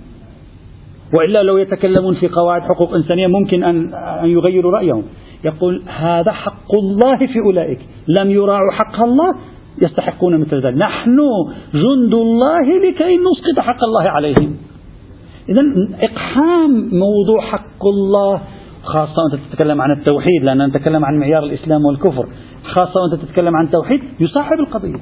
وإلا 1.15 1.43
لو 1.43 1.57
يتكلمون 1.57 2.15
في 2.15 2.29
قواعد 2.29 2.63
حقوق 2.63 2.95
إنسانية 2.95 3.27
ممكن 3.27 3.65
أن 3.65 3.91
يغيروا 4.25 4.73
رأيهم. 4.73 5.03
يقول 5.45 5.83
هذا 5.87 6.33
حق 6.33 6.75
الله 6.75 7.27
في 7.27 7.39
أولئك. 7.47 7.79
لم 8.09 8.31
يراعوا 8.31 8.73
حق 8.73 9.03
الله 9.03 9.35
يستحقون 9.83 10.41
مثل 10.41 10.67
ذلك. 10.67 10.75
نحن 10.77 11.19
جند 11.75 12.15
الله 12.15 12.89
لكي 12.89 13.17
نسقط 13.17 13.65
حق 13.65 13.85
الله 13.85 14.11
عليهم. 14.11 14.57
إذا 15.49 15.63
إقحام 16.01 16.71
موضوع 16.93 17.41
حق 17.41 17.87
الله 17.87 18.41
خاصة 18.83 19.23
وأنت 19.23 19.43
تتكلم 19.53 19.83
عن 19.83 19.91
التوحيد 19.91 20.45
لأن 20.45 20.67
نتكلم 20.67 21.05
عن 21.05 21.19
معيار 21.19 21.43
الإسلام 21.43 21.85
والكفر 21.85 22.27
خاصة 22.65 23.01
وأنت 23.01 23.23
تتكلم 23.25 23.57
عن 23.57 23.65
التوحيد 23.65 24.01
يصاحب 24.21 24.61
القضية. 24.61 25.01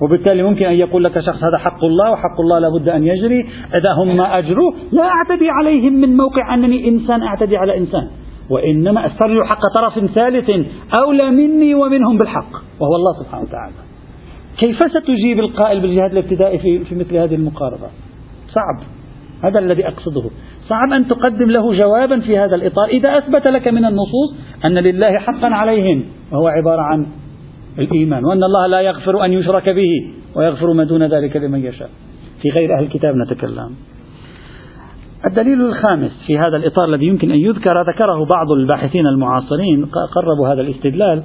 وبالتالي 0.00 0.42
ممكن 0.42 0.64
أن 0.64 0.74
يقول 0.74 1.04
لك 1.04 1.20
شخص 1.20 1.44
هذا 1.44 1.58
حق 1.58 1.84
الله 1.84 2.10
وحق 2.10 2.40
الله 2.40 2.58
لابد 2.58 2.88
أن 2.88 3.04
يجري. 3.04 3.40
إذا 3.74 3.92
هم 4.02 4.16
ما 4.16 4.38
أجروه 4.38 4.74
لا 4.92 5.02
أعتدي 5.02 5.50
عليهم 5.50 5.92
من 5.92 6.16
موقع 6.16 6.54
أنني 6.54 6.88
إنسان 6.88 7.22
أعتدي 7.22 7.56
على 7.56 7.78
إنسان. 7.78 8.08
وإنما 8.50 9.06
أسترجع 9.06 9.44
حق 9.44 9.60
طرف 9.74 10.10
ثالث 10.14 10.50
أولى 10.98 11.30
مني 11.30 11.74
ومنهم 11.74 12.18
بالحق 12.18 12.52
وهو 12.80 12.96
الله 12.96 13.22
سبحانه 13.22 13.42
وتعالى. 13.42 13.74
كيف 14.58 14.76
ستجيب 14.76 15.38
القائل 15.38 15.80
بالجهاد 15.80 16.10
الابتدائي 16.10 16.58
في, 16.58 16.84
في 16.84 16.94
مثل 16.94 17.16
هذه 17.16 17.34
المقاربة؟ 17.34 17.88
صعب. 18.48 18.86
هذا 19.44 19.58
الذي 19.58 19.88
أقصده. 19.88 20.30
صعب 20.68 20.92
أن 20.92 21.08
تقدم 21.08 21.50
له 21.56 21.74
جوابا 21.78 22.20
في 22.20 22.38
هذا 22.38 22.54
الإطار. 22.54 22.88
إذا 22.88 23.18
أثبت 23.18 23.48
لك 23.48 23.68
من 23.68 23.84
النصوص 23.84 24.34
أن 24.64 24.74
لله 24.74 25.18
حقا 25.18 25.54
عليهم 25.54 26.04
وهو 26.32 26.48
عبارة 26.48 26.82
عن 26.82 27.06
الإيمان 27.78 28.24
وأن 28.24 28.44
الله 28.44 28.66
لا 28.66 28.80
يغفر 28.80 29.24
أن 29.24 29.32
يشرك 29.32 29.68
به 29.68 30.12
ويغفر 30.36 30.72
ما 30.72 30.84
دون 30.84 31.02
ذلك 31.02 31.36
لمن 31.36 31.64
يشاء. 31.64 31.90
في 32.42 32.48
غير 32.50 32.76
أهل 32.78 32.84
الكتاب 32.84 33.14
نتكلم. 33.16 33.70
الدليل 35.28 35.60
الخامس 35.60 36.10
في 36.26 36.38
هذا 36.38 36.56
الإطار 36.56 36.84
الذي 36.84 37.06
يمكن 37.06 37.30
أن 37.30 37.38
يذكر 37.38 37.82
ذكره 37.82 38.24
بعض 38.24 38.52
الباحثين 38.52 39.06
المعاصرين 39.06 39.86
قربوا 40.14 40.48
هذا 40.48 40.60
الاستدلال 40.60 41.22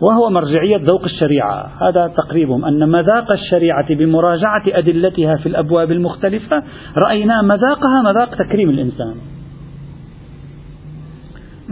وهو 0.00 0.30
مرجعية 0.30 0.76
ذوق 0.76 1.04
الشريعة. 1.04 1.70
هذا 1.88 2.12
تقريبهم 2.16 2.64
أن 2.64 2.88
مذاق 2.88 3.32
الشريعة 3.32 3.94
بمراجعة 3.94 4.62
أدلتها 4.66 5.36
في 5.36 5.46
الأبواب 5.46 5.92
المختلفة 5.92 6.62
رأينا 6.96 7.42
مذاقها 7.42 8.02
مذاق 8.02 8.34
تكريم 8.34 8.70
الإنسان. 8.70 9.14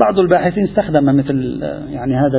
بعض 0.00 0.18
الباحثين 0.18 0.64
استخدم 0.64 1.16
مثل 1.16 1.62
يعني 1.90 2.16
هذا 2.16 2.38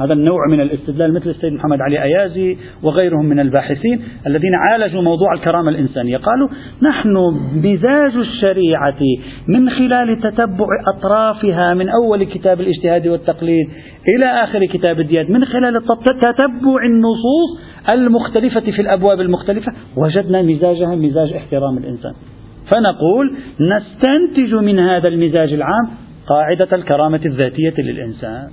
هذا 0.00 0.12
النوع 0.12 0.46
من 0.50 0.60
الاستدلال 0.60 1.14
مثل 1.14 1.30
السيد 1.30 1.52
محمد 1.52 1.80
علي 1.80 2.02
أيازي 2.02 2.56
وغيرهم 2.82 3.24
من 3.24 3.40
الباحثين 3.40 4.02
الذين 4.26 4.52
عالجوا 4.54 5.02
موضوع 5.02 5.32
الكرامة 5.34 5.70
الإنسانية. 5.70 6.16
قالوا 6.16 6.48
نحن 6.82 7.16
مزاج 7.54 8.16
الشريعة 8.16 9.00
من 9.48 9.70
خلال 9.70 10.20
تتبع 10.20 10.66
أطرافها 10.96 11.74
من 11.74 11.88
أول 11.88 12.24
كتاب 12.24 12.60
الاجتهاد 12.60 13.06
والتقليد 13.06 13.68
إلى 14.16 14.26
آخر 14.44 14.66
كتاب 14.66 15.00
الديات 15.00 15.30
من 15.30 15.44
خلال 15.44 15.82
تتبع 15.82 16.84
النصوص 16.84 17.60
المختلفة 17.88 18.60
في 18.60 18.82
الأبواب 18.82 19.20
المختلفة 19.20 19.72
وجدنا 19.96 20.42
مزاجها 20.42 20.94
مزاج 20.94 21.32
احترام 21.32 21.78
الإنسان. 21.78 22.12
فنقول 22.72 23.36
نستنتج 23.60 24.54
من 24.54 24.78
هذا 24.78 25.08
المزاج 25.08 25.52
العام 25.52 26.09
قاعدة 26.26 26.76
الكرامة 26.76 27.20
الذاتية 27.26 27.82
للإنسان. 27.82 28.50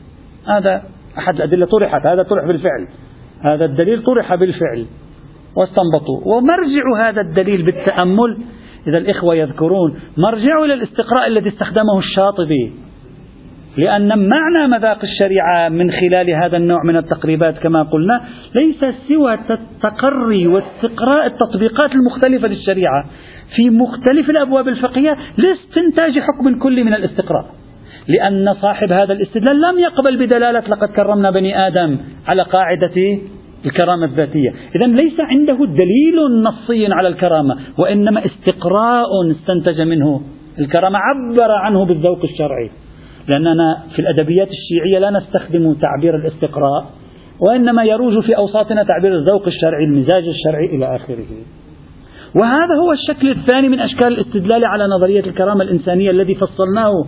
هذا 0.48 0.84
أحد 1.18 1.36
الأدلة 1.36 1.66
طرحت 1.66 2.06
هذا 2.06 2.24
طرح 2.24 2.46
بالفعل. 2.46 2.88
هذا 3.42 3.66
الدليل 3.66 4.04
طرح 4.04 4.36
بالفعل. 4.36 4.86
واستنبطوا. 5.56 6.22
ومرجع 6.26 7.10
هذا 7.10 7.22
الدليل 7.22 7.66
بالتأمل. 7.66 8.38
إذا 8.88 8.98
الإخوة 8.98 9.36
يذكرون 9.36 10.00
مرجعوا 10.18 10.66
إلى 10.66 10.74
الاستقراء 10.74 11.28
الذي 11.28 11.50
استخدمه 11.50 12.00
الشاطبي. 12.00 12.74
لأن 13.78 14.08
معنى 14.08 14.68
مذاق 14.68 15.00
الشريعة 15.04 15.70
من 15.70 15.92
خلال 15.92 16.30
هذا 16.44 16.58
النوع 16.58 16.84
من 16.84 16.98
التقريبات 16.98 17.58
كما 17.58 17.84
قلنا 17.84 18.22
ليس 18.56 18.96
سوى 19.08 19.38
تقري 19.84 20.48
واستقراء 20.48 21.26
التطبيقات 21.26 21.92
المختلفة 21.92 22.48
للشريعة. 22.48 23.06
في 23.56 23.70
مختلف 23.70 24.30
الأبواب 24.30 24.68
الفقهية 24.68 25.18
لاستنتاج 25.38 26.20
حكم 26.20 26.60
كلي 26.60 26.84
من 26.84 26.94
الاستقراء. 26.94 27.46
لأن 28.08 28.54
صاحب 28.62 28.92
هذا 28.92 29.14
الاستدلال 29.14 29.62
لم 29.62 29.80
يقبل 29.80 30.18
بدلالة 30.26 30.60
لقد 30.60 30.90
كرمنا 30.90 31.32
بني 31.32 31.68
آدم 31.68 31.98
على 32.28 32.42
قاعدة 32.42 33.20
الكرامة 33.66 34.06
الذاتية. 34.06 34.50
إذا 34.76 34.86
ليس 34.86 35.20
عنده 35.20 35.58
دليل 35.66 36.44
نصي 36.44 36.94
على 36.94 37.08
الكرامة 37.08 37.58
وإنما 37.78 38.26
استقراء 38.26 39.08
استنتج 39.32 39.82
منه. 39.82 40.22
الكرامة 40.60 41.00
عبر 41.00 41.52
عنه 41.52 41.86
بالذوق 41.86 42.24
الشرعي. 42.24 42.70
لأننا 43.28 43.84
في 43.96 44.00
الأدبيات 44.00 44.48
الشيعية 44.48 45.00
لا 45.00 45.10
نستخدم 45.10 45.74
تعبير 45.74 46.16
الاستقراء 46.16 46.86
وإنما 47.48 47.84
يروج 47.84 48.24
في 48.26 48.38
أوساطنا 48.38 48.84
تعبير 48.84 49.16
الذوق 49.16 49.48
الشرعي 49.48 49.84
المزاج 49.84 50.28
الشرعي 50.28 50.66
إلى 50.66 50.96
آخره. 50.96 51.26
وهذا 52.36 52.76
هو 52.82 52.92
الشكل 52.92 53.32
الثاني 53.32 53.70
من 53.70 53.80
أشكال 53.80 54.08
الاستدلال 54.08 54.66
على 54.66 54.88
نظرية 54.88 55.20
الكرامة 55.20 55.62
الإنسانية 55.62 56.12
الذي 56.12 56.36
فصلناه. 56.36 57.06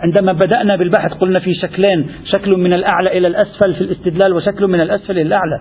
عندما 0.00 0.32
بدأنا 0.32 0.76
بالبحث 0.76 1.12
قلنا 1.12 1.38
في 1.38 1.54
شكلين 1.54 2.10
شكل 2.24 2.56
من 2.56 2.72
الأعلى 2.72 3.18
إلى 3.18 3.28
الأسفل 3.28 3.74
في 3.74 3.80
الاستدلال 3.80 4.32
وشكل 4.32 4.66
من 4.66 4.80
الأسفل 4.80 5.12
إلى 5.12 5.22
الأعلى. 5.22 5.60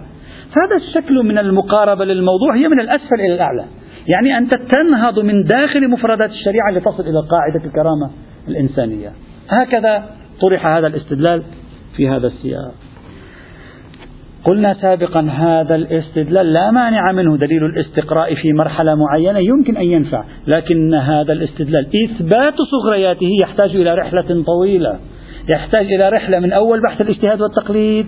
هذا 0.49 0.87
الشكل 0.87 1.13
من 1.13 1.37
المقاربة 1.37 2.05
للموضوع 2.05 2.55
هي 2.55 2.67
من 2.67 2.79
الأسفل 2.79 3.15
إلى 3.15 3.35
الأعلى. 3.35 3.65
يعني 4.07 4.37
أنت 4.37 4.51
تنهض 4.75 5.19
من 5.19 5.43
داخل 5.43 5.89
مفردات 5.89 6.29
الشريعة 6.29 6.71
لتصل 6.71 7.03
إلى 7.03 7.27
قاعدة 7.31 7.65
الكرامة 7.65 8.09
الإنسانية. 8.47 9.11
هكذا 9.49 10.03
طرح 10.41 10.65
هذا 10.65 10.87
الاستدلال 10.87 11.43
في 11.95 12.09
هذا 12.09 12.27
السياق. 12.27 12.73
قلنا 14.43 14.73
سابقا 14.81 15.21
هذا 15.21 15.75
الاستدلال 15.75 16.53
لا 16.53 16.71
مانع 16.71 17.11
منه 17.11 17.37
دليل 17.37 17.65
الاستقراء 17.65 18.35
في 18.35 18.53
مرحلة 18.53 18.95
معينة 18.95 19.39
يمكن 19.39 19.77
أن 19.77 19.83
ينفع 19.85 20.23
لكن 20.47 20.93
هذا 20.93 21.33
الاستدلال 21.33 21.87
إثبات 22.05 22.53
صغرياته 22.71 23.29
يحتاج 23.43 23.75
إلى 23.75 23.95
رحلة 23.95 24.43
طويلة 24.43 24.99
يحتاج 25.49 25.85
إلى 25.85 26.09
رحلة 26.09 26.39
من 26.39 26.51
أول 26.51 26.81
بحث 26.81 27.01
الاجتهاد 27.01 27.41
والتقليد 27.41 28.05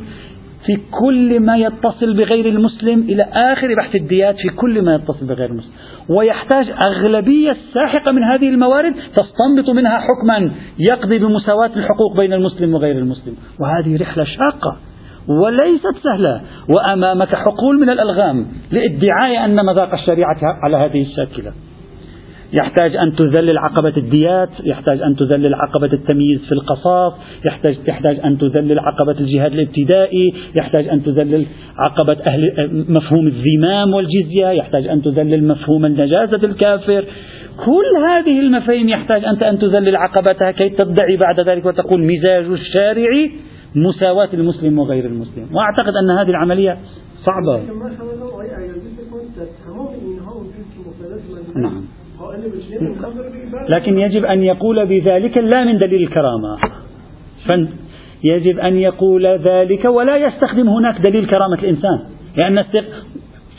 في 0.66 0.78
كل 0.92 1.40
ما 1.40 1.58
يتصل 1.58 2.14
بغير 2.14 2.46
المسلم 2.46 3.00
إلى 3.00 3.24
آخر 3.24 3.76
بحث 3.76 3.96
الديات 3.96 4.36
في 4.36 4.50
كل 4.56 4.82
ما 4.82 4.96
يتصل 4.96 5.26
بغير 5.26 5.50
المسلم. 5.50 5.72
ويحتاج 6.18 6.74
أغلبية 6.86 7.58
ساحقة 7.74 8.12
من 8.12 8.24
هذه 8.24 8.50
الموارد 8.50 8.94
تستنبط 8.94 9.70
منها 9.76 10.00
حكما 10.00 10.52
يقضي 10.80 11.20
بمساواة 11.20 11.72
الحقوق 11.76 12.18
بين 12.18 12.34
المسلم 12.34 12.74
وغير 12.74 12.98
المسلم. 12.98 13.36
وهذه 13.60 14.02
رحلة 14.02 14.24
شاقة 14.24 14.78
وليست 15.28 16.04
سهلة. 16.04 16.42
وأمامك 16.70 17.36
حقول 17.36 17.80
من 17.80 17.90
الألغام 17.90 18.46
لادعاء 18.72 19.46
أن 19.46 19.66
مذاق 19.66 19.94
الشريعة 19.94 20.40
على 20.64 20.78
هذه 20.78 21.02
الشاكلة. 21.02 21.52
يحتاج 22.60 22.96
أن 22.96 23.16
تذلل 23.16 23.58
عقبة 23.58 23.94
الديات 23.98 24.50
يحتاج 24.64 25.02
أن 25.02 25.16
تذلل 25.16 25.56
عقبة 25.56 25.94
التمييز 25.94 26.40
في 26.40 26.52
القصاص 26.52 27.14
يحتاج, 27.46 27.78
يحتاج 27.88 28.20
أن 28.26 28.38
تذلل 28.38 28.80
عقبة 28.80 29.12
الجهاد 29.20 29.54
الابتدائي 29.54 30.34
يحتاج 30.60 30.88
أن 30.88 31.04
تذلل 31.04 31.46
عقبة 31.78 32.18
أهل 32.28 32.70
مفهوم 32.90 33.28
الذمام 33.28 33.94
والجزية 33.94 34.48
يحتاج 34.48 34.88
أن 34.88 35.02
تذلل 35.02 35.48
مفهوم 35.48 35.86
النجاسة 35.86 36.46
الكافر. 36.46 37.06
كل 37.66 38.04
هذه 38.10 38.40
المفاهيم 38.40 38.90
يحتاج 38.90 39.26
أنت 39.26 39.44
أن 39.44 39.60
تذلل 39.60 39.96
عقبتها 39.96 40.52
كي 40.52 40.70
تدعي 40.70 41.18
بعد 41.18 41.50
ذلك 41.50 41.66
وتقول 41.66 42.04
مزاج 42.04 42.46
الشارع 42.46 43.10
مساواة 43.76 44.30
المسلم 44.34 44.80
وغير 44.80 45.06
المسلم. 45.06 45.48
وأعتقد 45.54 45.94
أن 46.04 46.10
هذه 46.10 46.30
العملية 46.30 46.78
صعبة. 47.26 47.62
نعم. 51.56 52.01
لكن 53.70 53.98
يجب 54.00 54.26
أن 54.26 54.44
يقول 54.44 54.86
بذلك 54.86 55.38
لا 55.38 55.64
من 55.64 55.78
دليل 55.78 56.04
الكرامة. 56.04 56.58
يجب 58.24 58.60
أن 58.60 58.78
يقول 58.78 59.26
ذلك 59.26 59.86
ولا 59.86 60.18
يستخدم 60.18 60.70
هناك 60.70 61.02
دليل 61.02 61.26
كرامة 61.26 61.60
الإنسان. 61.64 62.00
لأن 62.44 62.64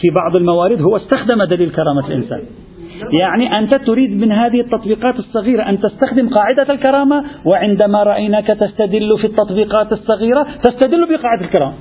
في 0.01 0.11
بعض 0.15 0.37
الموارد 0.37 0.81
هو 0.81 0.97
استخدم 0.97 1.45
دليل 1.45 1.71
كرامة 1.71 2.07
الإنسان. 2.09 2.41
يعني 3.21 3.59
أنت 3.59 3.77
تريد 3.77 4.11
من 4.11 4.33
هذه 4.33 4.61
التطبيقات 4.61 5.19
الصغيرة 5.19 5.63
أن 5.63 5.81
تستخدم 5.81 6.29
قاعدة 6.29 6.75
الكرامة 6.75 7.25
وعندما 7.45 8.03
رأيناك 8.03 8.47
تستدل 8.47 9.19
في 9.19 9.27
التطبيقات 9.27 9.93
الصغيرة 9.93 10.47
تستدل 10.63 11.17
بقاعدة 11.17 11.45
الكرامة. 11.45 11.75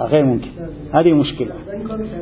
غير 0.00 0.24
ممكن. 0.24 0.48
هذه 0.94 1.12
مشكلة. 1.12 1.52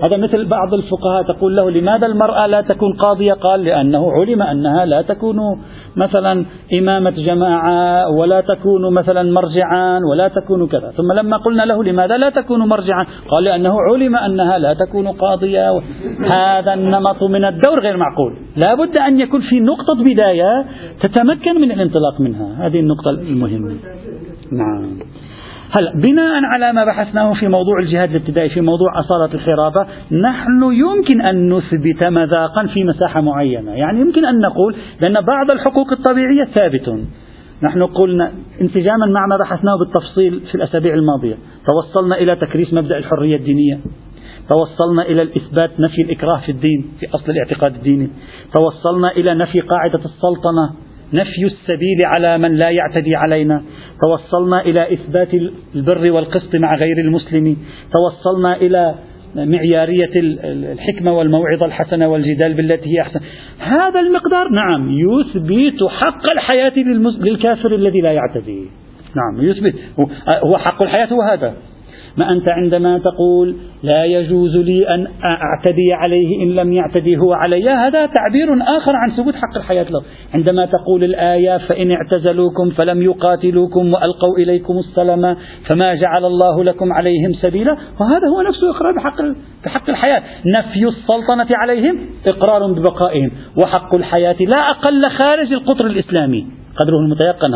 هذا 0.06 0.16
مثل 0.16 0.48
بعض 0.48 0.74
الفقهاء 0.74 1.22
تقول 1.22 1.56
له 1.56 1.70
لماذا 1.70 2.06
المرأة 2.06 2.46
لا 2.46 2.60
تكون 2.60 2.92
قاضية؟ 2.92 3.32
قال 3.32 3.64
لأنه 3.64 4.12
علم 4.12 4.42
أنها 4.42 4.84
لا 4.84 5.02
تكون 5.02 5.36
مثلا 5.96 6.44
إمامة 6.78 7.10
جماعة 7.10 8.08
ولا 8.10 8.40
تكون 8.40 8.94
مثلا 8.94 9.22
مرجعا 9.22 10.00
ولا 10.10 10.28
تكون 10.28 10.66
كذا. 10.68 10.90
ثم 10.96 11.12
لما 11.12 11.36
قلنا 11.36 11.62
له 11.62 11.84
لماذا 11.84 12.16
لا 12.16 12.30
تكون 12.30 12.68
مرجعا؟ 12.68 13.06
قال 13.28 13.44
لأنه 13.44 13.76
علم 13.80 14.16
أنها 14.16 14.58
لا 14.58 14.74
تكون 14.74 15.08
قاضية. 15.08 15.80
هذا 16.20 16.74
النمط 16.74 17.22
من 17.22 17.44
الدور 17.44 17.80
غير 17.82 17.96
معقول. 17.96 18.32
لا 18.56 18.74
بد 18.74 18.98
أن 18.98 19.20
يكون 19.20 19.40
في 19.40 19.60
نقطة 19.60 20.04
بداية 20.04 20.64
تتمكن 21.02 21.60
من 21.60 21.72
الانطلاق 21.72 22.20
منها. 22.20 22.66
هذه 22.66 22.80
النقطة 22.80 23.10
المهمة. 23.10 23.74
نعم. 24.52 24.98
هلا 25.72 25.92
بناء 25.94 26.44
على 26.44 26.72
ما 26.72 26.84
بحثناه 26.84 27.34
في 27.34 27.48
موضوع 27.48 27.78
الجهاد 27.78 28.10
الابتدائي 28.10 28.50
في 28.50 28.60
موضوع 28.60 29.00
أصالة 29.00 29.34
الحرابة 29.34 29.86
نحن 30.12 30.62
يمكن 30.62 31.20
أن 31.20 31.52
نثبت 31.52 32.06
مذاقا 32.06 32.66
في 32.66 32.84
مساحة 32.84 33.20
معينة. 33.20 33.72
يعني 33.72 34.00
يمكن 34.00 34.24
أن 34.24 34.38
نقول 34.38 34.76
بأن 35.00 35.20
بعض 35.20 35.50
الحقوق 35.52 35.92
الطبيعية 35.92 36.44
ثابت. 36.44 37.06
نحن 37.62 37.82
قلنا 37.82 38.32
انسجاما 38.60 39.06
مع 39.06 39.26
ما 39.26 39.36
بحثناه 39.36 39.78
بالتفصيل 39.78 40.40
في 40.40 40.54
الأسابيع 40.54 40.94
الماضية. 40.94 41.34
توصلنا 41.66 42.16
إلى 42.18 42.36
تكريس 42.36 42.74
مبدأ 42.74 42.98
الحرية 42.98 43.36
الدينية. 43.36 43.80
توصلنا 44.48 45.02
إلى 45.02 45.22
الإثبات 45.22 45.80
نفي 45.80 46.02
الإكراه 46.02 46.40
في 46.46 46.52
الدين 46.52 46.90
في 47.00 47.06
أصل 47.14 47.32
الاعتقاد 47.32 47.74
الديني. 47.74 48.10
توصلنا 48.54 49.10
إلى 49.10 49.34
نفي 49.34 49.60
قاعدة 49.60 50.00
السلطنة. 50.04 50.89
نفي 51.12 51.44
السبيل 51.44 51.98
على 52.04 52.38
من 52.38 52.54
لا 52.54 52.70
يعتدي 52.70 53.16
علينا. 53.16 53.62
توصلنا 54.02 54.60
إلى 54.60 54.94
إثبات 54.94 55.28
البر 55.74 56.10
والقسط 56.10 56.56
مع 56.56 56.74
غير 56.74 56.98
المسلم. 57.04 57.56
توصلنا 57.92 58.56
إلى 58.56 58.94
معيارية 59.34 60.10
الحكمة 60.72 61.12
والموعظة 61.12 61.66
الحسنة 61.66 62.08
والجدال 62.08 62.54
بالتي 62.54 62.96
هي 62.96 63.00
أحسن. 63.00 63.20
هذا 63.58 64.00
المقدار 64.00 64.48
نعم 64.48 64.90
يثبت 64.90 65.88
حق 65.88 66.32
الحياة 66.32 66.72
للكافر 67.20 67.74
الذي 67.74 68.00
لا 68.00 68.12
يعتدي. 68.12 68.64
نعم 69.16 69.50
يثبت. 69.50 69.74
هو 70.28 70.58
حق 70.58 70.82
الحياة 70.82 71.06
هو 71.06 71.22
هذا. 71.22 71.54
ما 72.16 72.32
أنت 72.32 72.48
عندما 72.48 72.98
تقول 72.98 73.56
لا 73.82 74.04
يجوز 74.04 74.56
لي 74.56 74.94
أن 74.94 75.06
أعتدي 75.24 75.92
عليه 75.92 76.42
إن 76.42 76.54
لم 76.54 76.72
يعتدي 76.72 77.16
هو 77.16 77.32
علي 77.32 77.68
هذا 77.70 78.06
تعبير 78.06 78.62
آخر 78.76 78.96
عن 78.96 79.10
ثبوت 79.10 79.34
حق 79.34 79.56
الحياة 79.56 79.86
له. 79.90 80.02
عندما 80.34 80.66
تقول 80.66 81.04
الآية 81.04 81.58
فإن 81.58 81.90
اعتزلوكم 81.90 82.70
فلم 82.70 83.02
يقاتلوكم 83.02 83.92
وألقوا 83.92 84.38
إليكم 84.38 84.78
السلام 84.78 85.36
فما 85.66 85.94
جعل 85.94 86.24
الله 86.24 86.64
لكم 86.64 86.92
عليهم 86.92 87.32
سبيلا 87.32 87.72
وهذا 87.72 88.28
هو 88.36 88.42
نفسه 88.42 88.70
إقرار 88.70 88.92
بحق, 88.96 89.22
بحق 89.64 89.90
الحياة. 89.90 90.22
نفي 90.46 90.88
السلطنة 90.88 91.46
عليهم 91.50 91.98
إقرار 92.32 92.72
ببقائهم. 92.72 93.30
وحق 93.62 93.94
الحياة 93.94 94.36
لا 94.40 94.70
أقل 94.70 95.02
خارج 95.22 95.52
القطر 95.52 95.86
الإسلامي. 95.86 96.46
قدره 96.80 96.96
المتيقن 97.04 97.52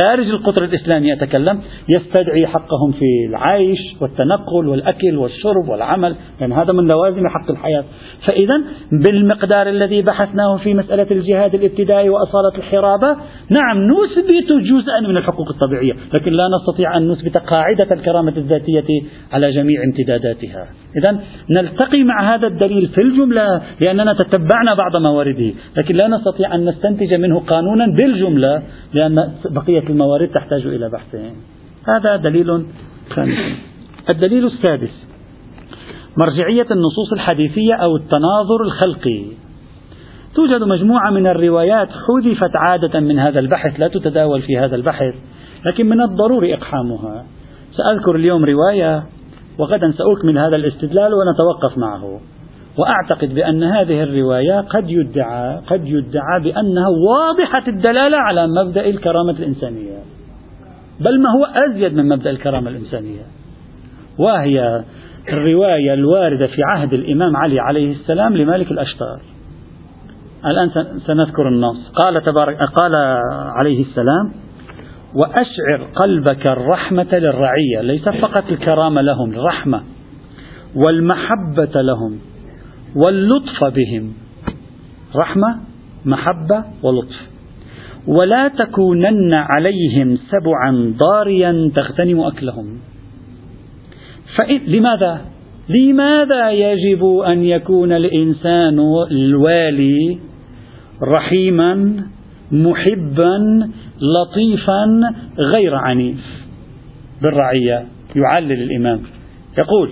خارج 0.00 0.28
القطر 0.28 0.64
الإسلامي 0.64 1.08
يتكلم 1.08 1.60
يستدعي 1.96 2.46
حقهم 2.46 2.92
في 2.92 3.26
العيش 3.28 3.78
والتنقل 4.00 4.68
والأكل 4.68 5.16
والشرب 5.16 5.68
والعمل 5.68 6.16
يعني 6.40 6.54
هذا 6.54 6.72
من 6.72 6.86
لوازم 6.86 7.28
حق 7.28 7.50
الحياة. 7.50 7.84
فإذا 8.28 8.62
بالمقدار 8.92 9.68
الذي 9.68 10.02
بحثناه 10.02 10.56
في 10.56 10.74
مسألة 10.74 11.06
الجهاد 11.10 11.54
الابتدائي 11.54 12.08
وأصالة 12.08 12.58
الحرابة 12.58 13.16
نعم 13.50 13.78
نثبت 13.78 14.52
جزءا 14.52 15.00
من 15.00 15.16
الحقوق 15.16 15.48
الطبيعية 15.48 15.92
لكن 16.14 16.32
لا 16.32 16.48
نستطيع 16.48 16.96
أن 16.96 17.08
نثبت 17.08 17.36
قاعدة 17.36 17.94
الكرامة 17.94 18.32
الذاتية 18.36 19.02
على 19.32 19.50
جميع 19.50 19.82
امتداداتها. 19.84 20.66
إذا 20.96 21.20
نلتقي 21.50 22.02
مع 22.02 22.34
هذا 22.34 22.46
الدليل 22.46 22.88
في 22.88 23.00
الجملة 23.00 23.62
لأننا 23.84 24.12
تتبعنا 24.12 24.74
بعض 24.74 24.96
موارده 24.96 25.52
لكن 25.76 25.94
لا 25.94 26.08
نستطيع 26.08 26.54
أن 26.54 26.64
نستنتج 26.64 27.14
منه 27.14 27.40
قانونا 27.40 27.86
بالجملة 27.86 28.62
لأن 28.92 29.32
بقية 29.50 29.73
الموارد 29.90 30.28
تحتاج 30.28 30.66
إلى 30.66 30.88
بحث. 30.88 31.16
هذا 31.88 32.16
دليل 32.16 32.66
خامس. 33.10 33.38
الدليل 34.10 34.46
السادس. 34.46 35.06
مرجعية 36.16 36.66
النصوص 36.70 37.12
الحديثية 37.12 37.74
أو 37.74 37.96
التناظر 37.96 38.62
الخلقي. 38.64 39.24
توجد 40.34 40.62
مجموعة 40.62 41.10
من 41.10 41.26
الروايات 41.26 41.88
حذفت 41.88 42.56
عادة 42.56 43.00
من 43.00 43.18
هذا 43.18 43.38
البحث. 43.38 43.80
لا 43.80 43.88
تتداول 43.88 44.42
في 44.42 44.58
هذا 44.58 44.76
البحث 44.76 45.14
لكن 45.66 45.88
من 45.88 46.00
الضروري 46.00 46.54
إقحامها. 46.54 47.24
سأذكر 47.76 48.16
اليوم 48.16 48.44
رواية 48.44 49.02
وغدا 49.58 49.92
سأكمل 49.92 50.38
هذا 50.38 50.56
الاستدلال 50.56 51.12
ونتوقف 51.14 51.78
معه. 51.78 52.20
وأعتقد 52.78 53.34
بأن 53.34 53.62
هذه 53.62 54.02
الرواية 54.02 54.60
قد 54.60 54.90
يدعى 54.90 55.56
قد 55.66 55.86
يدعى 55.86 56.40
بأنها 56.42 56.88
واضحة 56.88 57.68
الدلالة 57.68 58.16
على 58.16 58.46
مبدأ 58.46 58.86
الكرامة 58.86 59.30
الإنسانية. 59.30 59.98
بل 61.00 61.22
ما 61.22 61.28
هو 61.30 61.44
أزيد 61.44 61.94
من 61.94 62.08
مبدأ 62.08 62.30
الكرامة 62.30 62.70
الإنسانية. 62.70 63.22
وهي 64.18 64.84
الرواية 65.28 65.94
الواردة 65.94 66.46
في 66.46 66.62
عهد 66.62 66.92
الإمام 66.92 67.36
علي 67.36 67.60
عليه 67.60 67.92
السلام 67.92 68.36
لمالك 68.36 68.70
الأشتار 68.70 69.20
الآن 70.46 70.70
سنذكر 71.06 71.48
النص. 71.48 71.90
قال 72.02 72.22
تبارك 72.22 72.56
قال 72.56 72.94
عليه 73.56 73.82
السلام 73.82 74.32
وأشعر 75.14 75.88
قلبك 75.94 76.46
الرحمة 76.46 77.08
للرعية. 77.12 77.80
ليس 77.80 78.08
فقط 78.08 78.44
الكرامة 78.50 79.00
لهم 79.00 79.30
الرحمة 79.30 79.82
والمحبة 80.76 81.82
لهم. 81.82 82.18
واللطف 82.96 83.64
بهم. 83.64 84.12
رحمة 85.16 85.56
محبة 86.04 86.64
ولطف. 86.82 87.34
ولا 88.06 88.48
تكونن 88.48 89.30
عليهم 89.34 90.18
سبعا 90.30 90.94
ضاريا 90.98 91.70
تغتنم 91.74 92.20
أكلهم. 92.20 92.78
لماذا؟ 94.66 95.20
لماذا 95.68 96.50
يجب 96.50 97.04
أن 97.04 97.44
يكون 97.44 97.92
الإنسان 97.92 98.78
الوالي 99.10 100.18
رحيما 101.02 102.04
محبا 102.52 103.68
لطيفا 104.00 105.00
غير 105.38 105.74
عنيف؟ 105.74 106.44
بالرعية 107.22 107.86
يعلل 108.16 108.62
الإمام. 108.62 109.00
يقول 109.58 109.90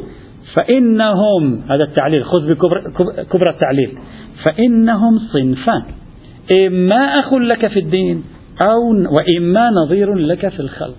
فإنهم 0.54 1.62
هذا 1.68 1.84
التعليل 1.84 2.24
خذ 2.24 2.48
بكبرى 2.48 3.50
التعليل. 3.50 3.98
فإنهم 4.44 5.18
صنفان. 5.32 5.82
إما 6.66 7.20
أخ 7.20 7.34
لك 7.34 7.66
في 7.66 7.78
الدين 7.78 8.24
أو 8.60 8.78
وإما 8.90 9.70
نظير 9.70 10.14
لك 10.14 10.48
في 10.48 10.60
الخلق. 10.60 10.96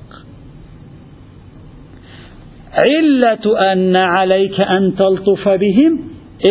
علة 2.73 3.73
أن 3.73 3.95
عليك 3.95 4.61
أن 4.61 4.95
تلطف 4.95 5.49
بهم 5.49 5.99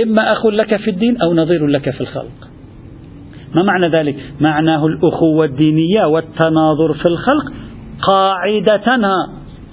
إما 0.02 0.32
أخ 0.32 0.46
لك 0.46 0.76
في 0.76 0.90
الدين 0.90 1.22
أو 1.22 1.34
نظير 1.34 1.66
لك 1.66 1.90
في 1.90 2.00
الخلق. 2.00 2.48
ما 3.54 3.62
معنى 3.62 3.88
ذلك؟ 3.88 4.16
معناه 4.40 4.86
الأخوة 4.86 5.44
الدينية 5.44 6.04
والتناظر 6.04 6.94
في 6.94 7.06
الخلق 7.06 7.52
قاعدتنا. 8.10 9.14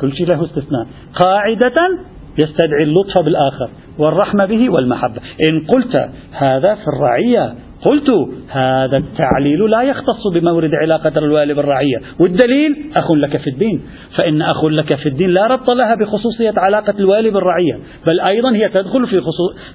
كل 0.02 0.16
شيء 0.16 0.28
له 0.28 0.46
استثناء. 0.46 0.88
قاعدة 1.16 2.09
يستدعي 2.44 2.84
اللطف 2.84 3.26
بالآخر 3.26 3.70
والرحمة 3.98 4.46
به 4.46 4.70
والمحبة. 4.70 5.22
إن 5.52 5.66
قلت 5.68 6.10
هذا 6.32 6.76
في 6.76 6.88
الرعية 6.88 7.54
قلت 7.86 8.10
هذا 8.50 8.98
التعليل 8.98 9.70
لا 9.70 9.82
يختص 9.82 10.28
بمورد 10.34 10.72
علاقة 10.74 11.20
الوالي 11.20 11.54
بالرعية. 11.54 11.98
والدليل 12.20 12.92
أخ 12.96 13.12
لك 13.12 13.38
في 13.38 13.50
الدين. 13.50 13.82
فإن 14.20 14.42
أخ 14.42 14.66
لك 14.66 14.96
في 14.96 15.10
الدين 15.10 15.30
لا 15.30 15.48
ربط 15.48 15.70
لها 15.70 15.96
بخصوصية 15.96 16.54
علاقة 16.58 16.94
الوالي 17.00 17.30
بالرعية 17.30 17.80
بل 18.08 18.20
أيضا 18.20 18.56
هي 18.56 18.70
تدخل 18.70 19.08
في, 19.08 19.22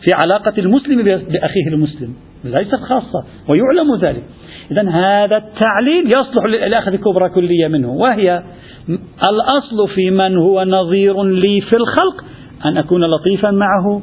في 0.01 0.15
علاقة 0.15 0.53
المسلم 0.59 1.03
بأخيه 1.03 1.69
المسلم. 1.69 2.15
ليست 2.45 2.75
خاصة 2.75 3.25
ويعلم 3.49 3.97
ذلك. 4.01 4.23
إذا 4.71 4.91
هذا 4.91 5.37
التعليل 5.37 6.07
يصلح 6.07 6.45
للأخذ 6.47 6.97
كبرى 6.97 7.29
كلية 7.29 7.69
منه 7.69 7.93
وهي 7.93 8.43
الأصل 9.29 9.89
في 9.95 10.11
من 10.11 10.37
هو 10.37 10.65
نظير 10.65 11.23
لي 11.23 11.61
في 11.61 11.77
الخلق 11.77 12.25
أن 12.64 12.78
أكون 12.78 13.05
لطيفا 13.05 13.50
معه 13.50 14.02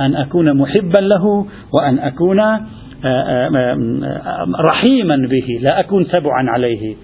أن 0.00 0.16
أكون 0.16 0.56
محبا 0.56 0.98
له 0.98 1.46
وأن 1.78 1.98
أكون 1.98 2.40
آه، 2.40 2.60
آه، 3.04 3.50
آه، 3.56 4.46
رحيما 4.60 5.16
به 5.30 5.58
لا 5.62 5.80
أكون 5.80 6.08
تبعا 6.08 6.50
عليه. 6.50 6.94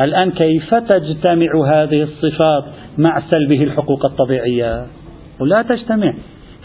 الآن 0.00 0.30
كيف 0.30 0.74
تجتمع 0.74 1.46
هذه 1.68 2.02
الصفات 2.02 2.64
مع 2.98 3.22
سلبه 3.30 3.62
الحقوق 3.62 4.04
الطبيعية؟ 4.04 4.86
ولا 5.40 5.62
تجتمع. 5.62 6.14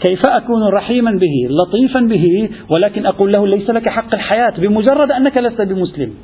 كيف 0.00 0.20
أكون 0.26 0.62
رحيما 0.72 1.10
به 1.10 1.48
لطيفا 1.50 2.00
به 2.00 2.48
ولكن 2.68 3.06
أقول 3.06 3.32
له 3.32 3.46
ليس 3.46 3.70
لك 3.70 3.88
حق 3.88 4.14
الحياة 4.14 4.52
بمجرد 4.58 5.10
أنك 5.10 5.38
لست 5.38 5.60
بمسلم. 5.60 6.14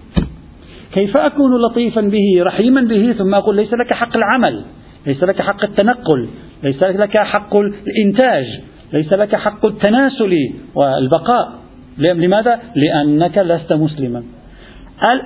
كيف 0.93 1.17
أكون 1.17 1.51
لطيفا 1.61 2.01
به 2.01 2.43
رحيما 2.43 2.81
به 2.81 3.13
ثم 3.19 3.35
أقول 3.35 3.57
ليس 3.57 3.73
لك 3.73 3.93
حق 3.93 4.17
العمل 4.17 4.65
ليس 5.07 5.23
لك 5.23 5.43
حق 5.43 5.65
التنقل 5.65 6.29
ليس 6.63 6.83
لك 6.87 7.19
حق 7.19 7.57
الإنتاج 7.57 8.45
ليس 8.93 9.13
لك 9.13 9.37
حق 9.37 9.67
التناسل 9.67 10.35
والبقاء. 10.75 11.53
لماذا؟ 11.99 12.61
لأنك 12.77 13.39
لست 13.39 13.73
مسلما. 13.73 14.23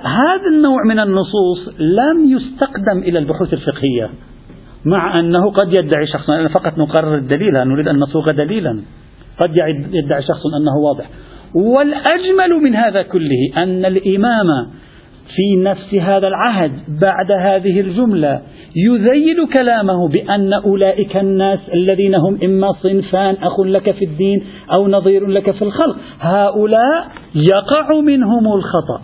هذا 0.03 0.47
النوع 0.55 0.83
من 0.87 0.99
النصوص 0.99 1.67
لم 1.79 2.37
يستقدم 2.37 2.99
إلى 3.03 3.19
البحوث 3.19 3.53
الفقهية 3.53 4.09
مع 4.85 5.19
أنه 5.19 5.51
قد 5.51 5.73
يدعي 5.73 6.07
شخص 6.13 6.29
أنا 6.29 6.47
فقط 6.47 6.77
نقرر 6.77 7.15
الدليل 7.15 7.53
نريد 7.53 7.87
أن 7.87 7.99
نصوغ 7.99 8.31
دليلا. 8.31 8.81
قد 9.39 9.55
يدعي 9.93 10.21
شخص 10.23 10.41
أنه 10.61 10.77
واضح. 10.85 11.05
والأجمل 11.55 12.63
من 12.63 12.75
هذا 12.75 13.01
كله 13.01 13.63
أن 13.63 13.85
الإمام 13.85 14.47
في 15.35 15.63
نفس 15.63 15.93
هذا 15.93 16.27
العهد 16.27 16.71
بعد 17.01 17.31
هذه 17.31 17.79
الجملة 17.79 18.41
يذيل 18.75 19.47
كلامه 19.53 20.07
بأن 20.07 20.53
أولئك 20.53 21.17
الناس 21.17 21.59
الذين 21.73 22.15
هم 22.15 22.37
إما 22.43 22.67
صنفان 22.83 23.35
أخ 23.35 23.59
لك 23.59 23.91
في 23.91 24.05
الدين 24.05 24.43
أو 24.77 24.87
نظير 24.87 25.27
لك 25.27 25.51
في 25.51 25.61
الخلق 25.61 25.95
هؤلاء 26.19 27.07
يقع 27.35 27.99
منهم 27.99 28.53
الخطأ 28.53 29.01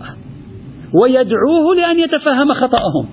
ويدعوه 1.02 1.76
لأن 1.76 2.00
يتفهم 2.00 2.54
خطأهم. 2.54 3.06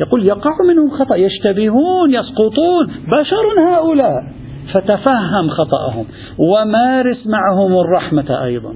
يقول 0.00 0.26
يقع 0.26 0.50
منهم 0.68 0.90
خطأ 0.90 1.16
يشتبهون 1.16 2.10
يسقطون 2.10 2.86
بشر 2.86 3.60
هؤلاء. 3.68 4.40
فتفهم 4.74 5.48
خطأهم 5.48 6.04
ومارس 6.38 7.26
معهم 7.26 7.72
الرحمة 7.72 8.44
أيضا. 8.44 8.74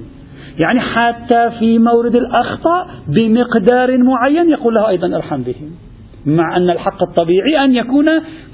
يعني 0.57 0.79
حتى 0.79 1.49
في 1.59 1.79
مورد 1.79 2.15
الأخطاء 2.15 2.87
بمقدار 3.07 3.97
معين 3.97 4.49
يقول 4.49 4.73
له 4.73 4.87
أيضا 4.87 5.15
ارحم 5.15 5.41
بهم. 5.41 5.84
مع 6.25 6.57
أن 6.57 6.69
الحق 6.69 7.03
الطبيعي 7.03 7.65
أن 7.65 7.75
يكون 7.75 8.05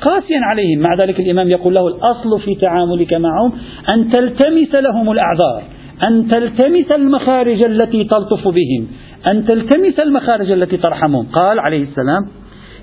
قاسيا 0.01 0.39
عليهم. 0.39 0.79
مع 0.79 0.95
ذلك 0.95 1.19
الإمام 1.19 1.49
يقول 1.49 1.73
له 1.73 1.87
الأصل 1.87 2.39
في 2.45 2.55
تعاملك 2.55 3.13
معهم 3.13 3.51
أن 3.93 4.09
تلتمس 4.09 4.75
لهم 4.75 5.11
الأعذار 5.11 5.63
أن 6.03 6.27
تلتمس 6.27 6.91
المخارج 6.91 7.65
التي 7.65 8.03
تلطف 8.03 8.47
بهم 8.47 8.87
أن 9.27 9.45
تلتمس 9.45 9.99
المخارج 9.99 10.51
التي 10.51 10.77
ترحمهم. 10.77 11.27
قال 11.33 11.59
عليه 11.59 11.83
السلام 11.83 12.21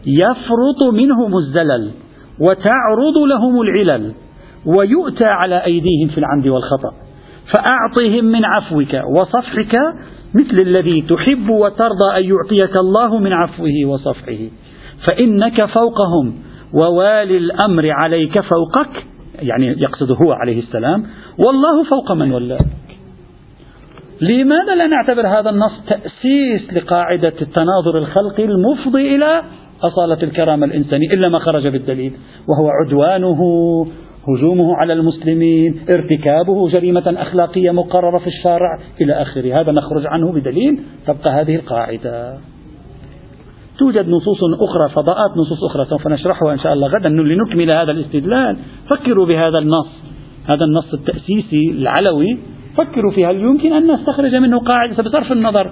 يفرط 0.07 0.95
منهم 0.95 1.37
الزلل 1.37 1.91
وتعرض 2.41 3.19
لهم 3.29 3.61
العلل 3.61 4.13
ويؤتى 4.67 5.27
على 5.27 5.65
أيديهم 5.65 6.09
في 6.09 6.19
العمد 6.19 6.47
والخطأ. 6.47 6.93
فأعطهم 7.55 8.25
من 8.25 8.45
عفوك 8.45 8.95
وصفحك 9.19 9.77
مثل 10.35 10.63
الذي 10.63 11.03
تحب 11.03 11.49
وترضى 11.49 12.17
أن 12.17 12.25
يعطيك 12.25 12.77
الله 12.77 13.19
من 13.19 13.33
عفوه 13.33 13.87
وصفحه. 13.87 14.68
فإنك 15.07 15.65
فوقهم. 15.65 16.35
ووالي 16.73 17.37
الأمر 17.37 17.91
عليك 17.91 18.41
فوقك 18.41 19.05
يعني 19.43 19.67
يقصد 19.67 20.11
هو 20.23 20.33
عليه 20.33 20.59
السلام 20.59 21.07
والله 21.39 21.85
فوق 21.91 22.13
من 22.13 22.33
ولاك. 22.33 22.67
لماذا 24.21 24.75
لا 24.75 24.87
نعتبر 24.87 25.27
هذا 25.27 25.51
النص 25.51 25.73
تأسيس 25.89 26.73
لقاعدة 26.73 27.35
التناظر 27.43 27.99
الخلقي 27.99 28.45
المفضي 28.45 29.17
إلى 29.17 29.43
أصالة 29.83 30.23
الكرامة 30.23 30.67
الإنسانية 30.67 31.09
إلا 31.09 31.29
ما 31.29 31.39
خرج 31.39 31.67
بالدليل 31.67 32.13
وهو 32.49 32.69
عدوانه 32.69 33.39
هجومه 34.29 34.77
على 34.77 34.93
المسلمين 34.93 35.81
ارتكابه 35.91 36.69
جريمة 36.69 37.15
أخلاقية 37.17 37.71
مقررة 37.71 38.19
في 38.19 38.27
الشارع 38.27 38.79
إلى 39.01 39.13
آخره. 39.13 39.61
هذا 39.61 39.73
نخرج 39.73 40.07
عنه 40.07 40.33
بدليل 40.33 40.81
تبقى 41.07 41.41
هذه 41.41 41.55
القاعدة. 41.57 42.39
توجد 43.79 44.09
نصوص 44.09 44.39
أخرى 44.61 44.89
فضاءات 44.89 45.37
نصوص 45.37 45.65
أخرى 45.65 45.85
سوف 45.85 46.09
نشرحها 46.09 46.53
إن 46.53 46.59
شاء 46.59 46.73
الله 46.73 46.89
غدا 46.89 47.09
لنكمل 47.09 47.71
هذا 47.71 47.93
الاستدلال. 47.93 48.57
فكروا 48.91 49.27
بهذا 49.27 49.59
النص 49.59 49.89
هذا 50.47 50.65
النص 50.65 50.95
التأسيسي 50.95 51.71
العلوي 51.71 52.39
فكروا 52.77 53.13
فيه 53.13 53.31
هل 53.31 53.37
يمكن 53.37 53.73
أن 53.73 53.93
نستخرج 53.93 54.35
منه 54.35 54.59
قاعدة؟ 54.59 55.03
بصرف 55.03 55.33
النظر. 55.33 55.71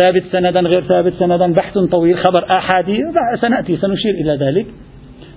ثابت 0.00 0.22
سندا 0.32 0.60
غير 0.60 0.82
ثابت 0.88 1.12
سندا 1.12 1.52
بحث 1.52 1.78
طويل 1.78 2.18
خبر 2.18 2.44
آحادي 2.50 2.98
سنأتي 3.40 3.76
سنشير 3.76 4.14
إلى 4.14 4.46
ذلك. 4.46 4.66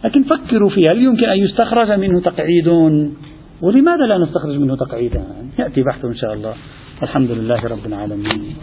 لكن 0.05 0.23
فكروا 0.23 0.69
فيه 0.69 0.83
هل 0.91 1.03
يمكن 1.03 1.29
أن 1.29 1.37
يستخرج 1.37 1.91
منه 1.91 2.21
تقعيد؟ 2.21 2.67
ولماذا 3.61 4.05
لا 4.05 4.17
نستخرج 4.17 4.57
منه 4.57 4.75
تقعيدا؟ 4.75 5.23
يأتي 5.59 5.83
بحث 5.83 6.05
إن 6.05 6.15
شاء 6.15 6.33
الله. 6.33 6.53
الحمد 7.03 7.31
لله 7.31 7.67
رب 7.67 7.85
العالمين. 7.85 8.55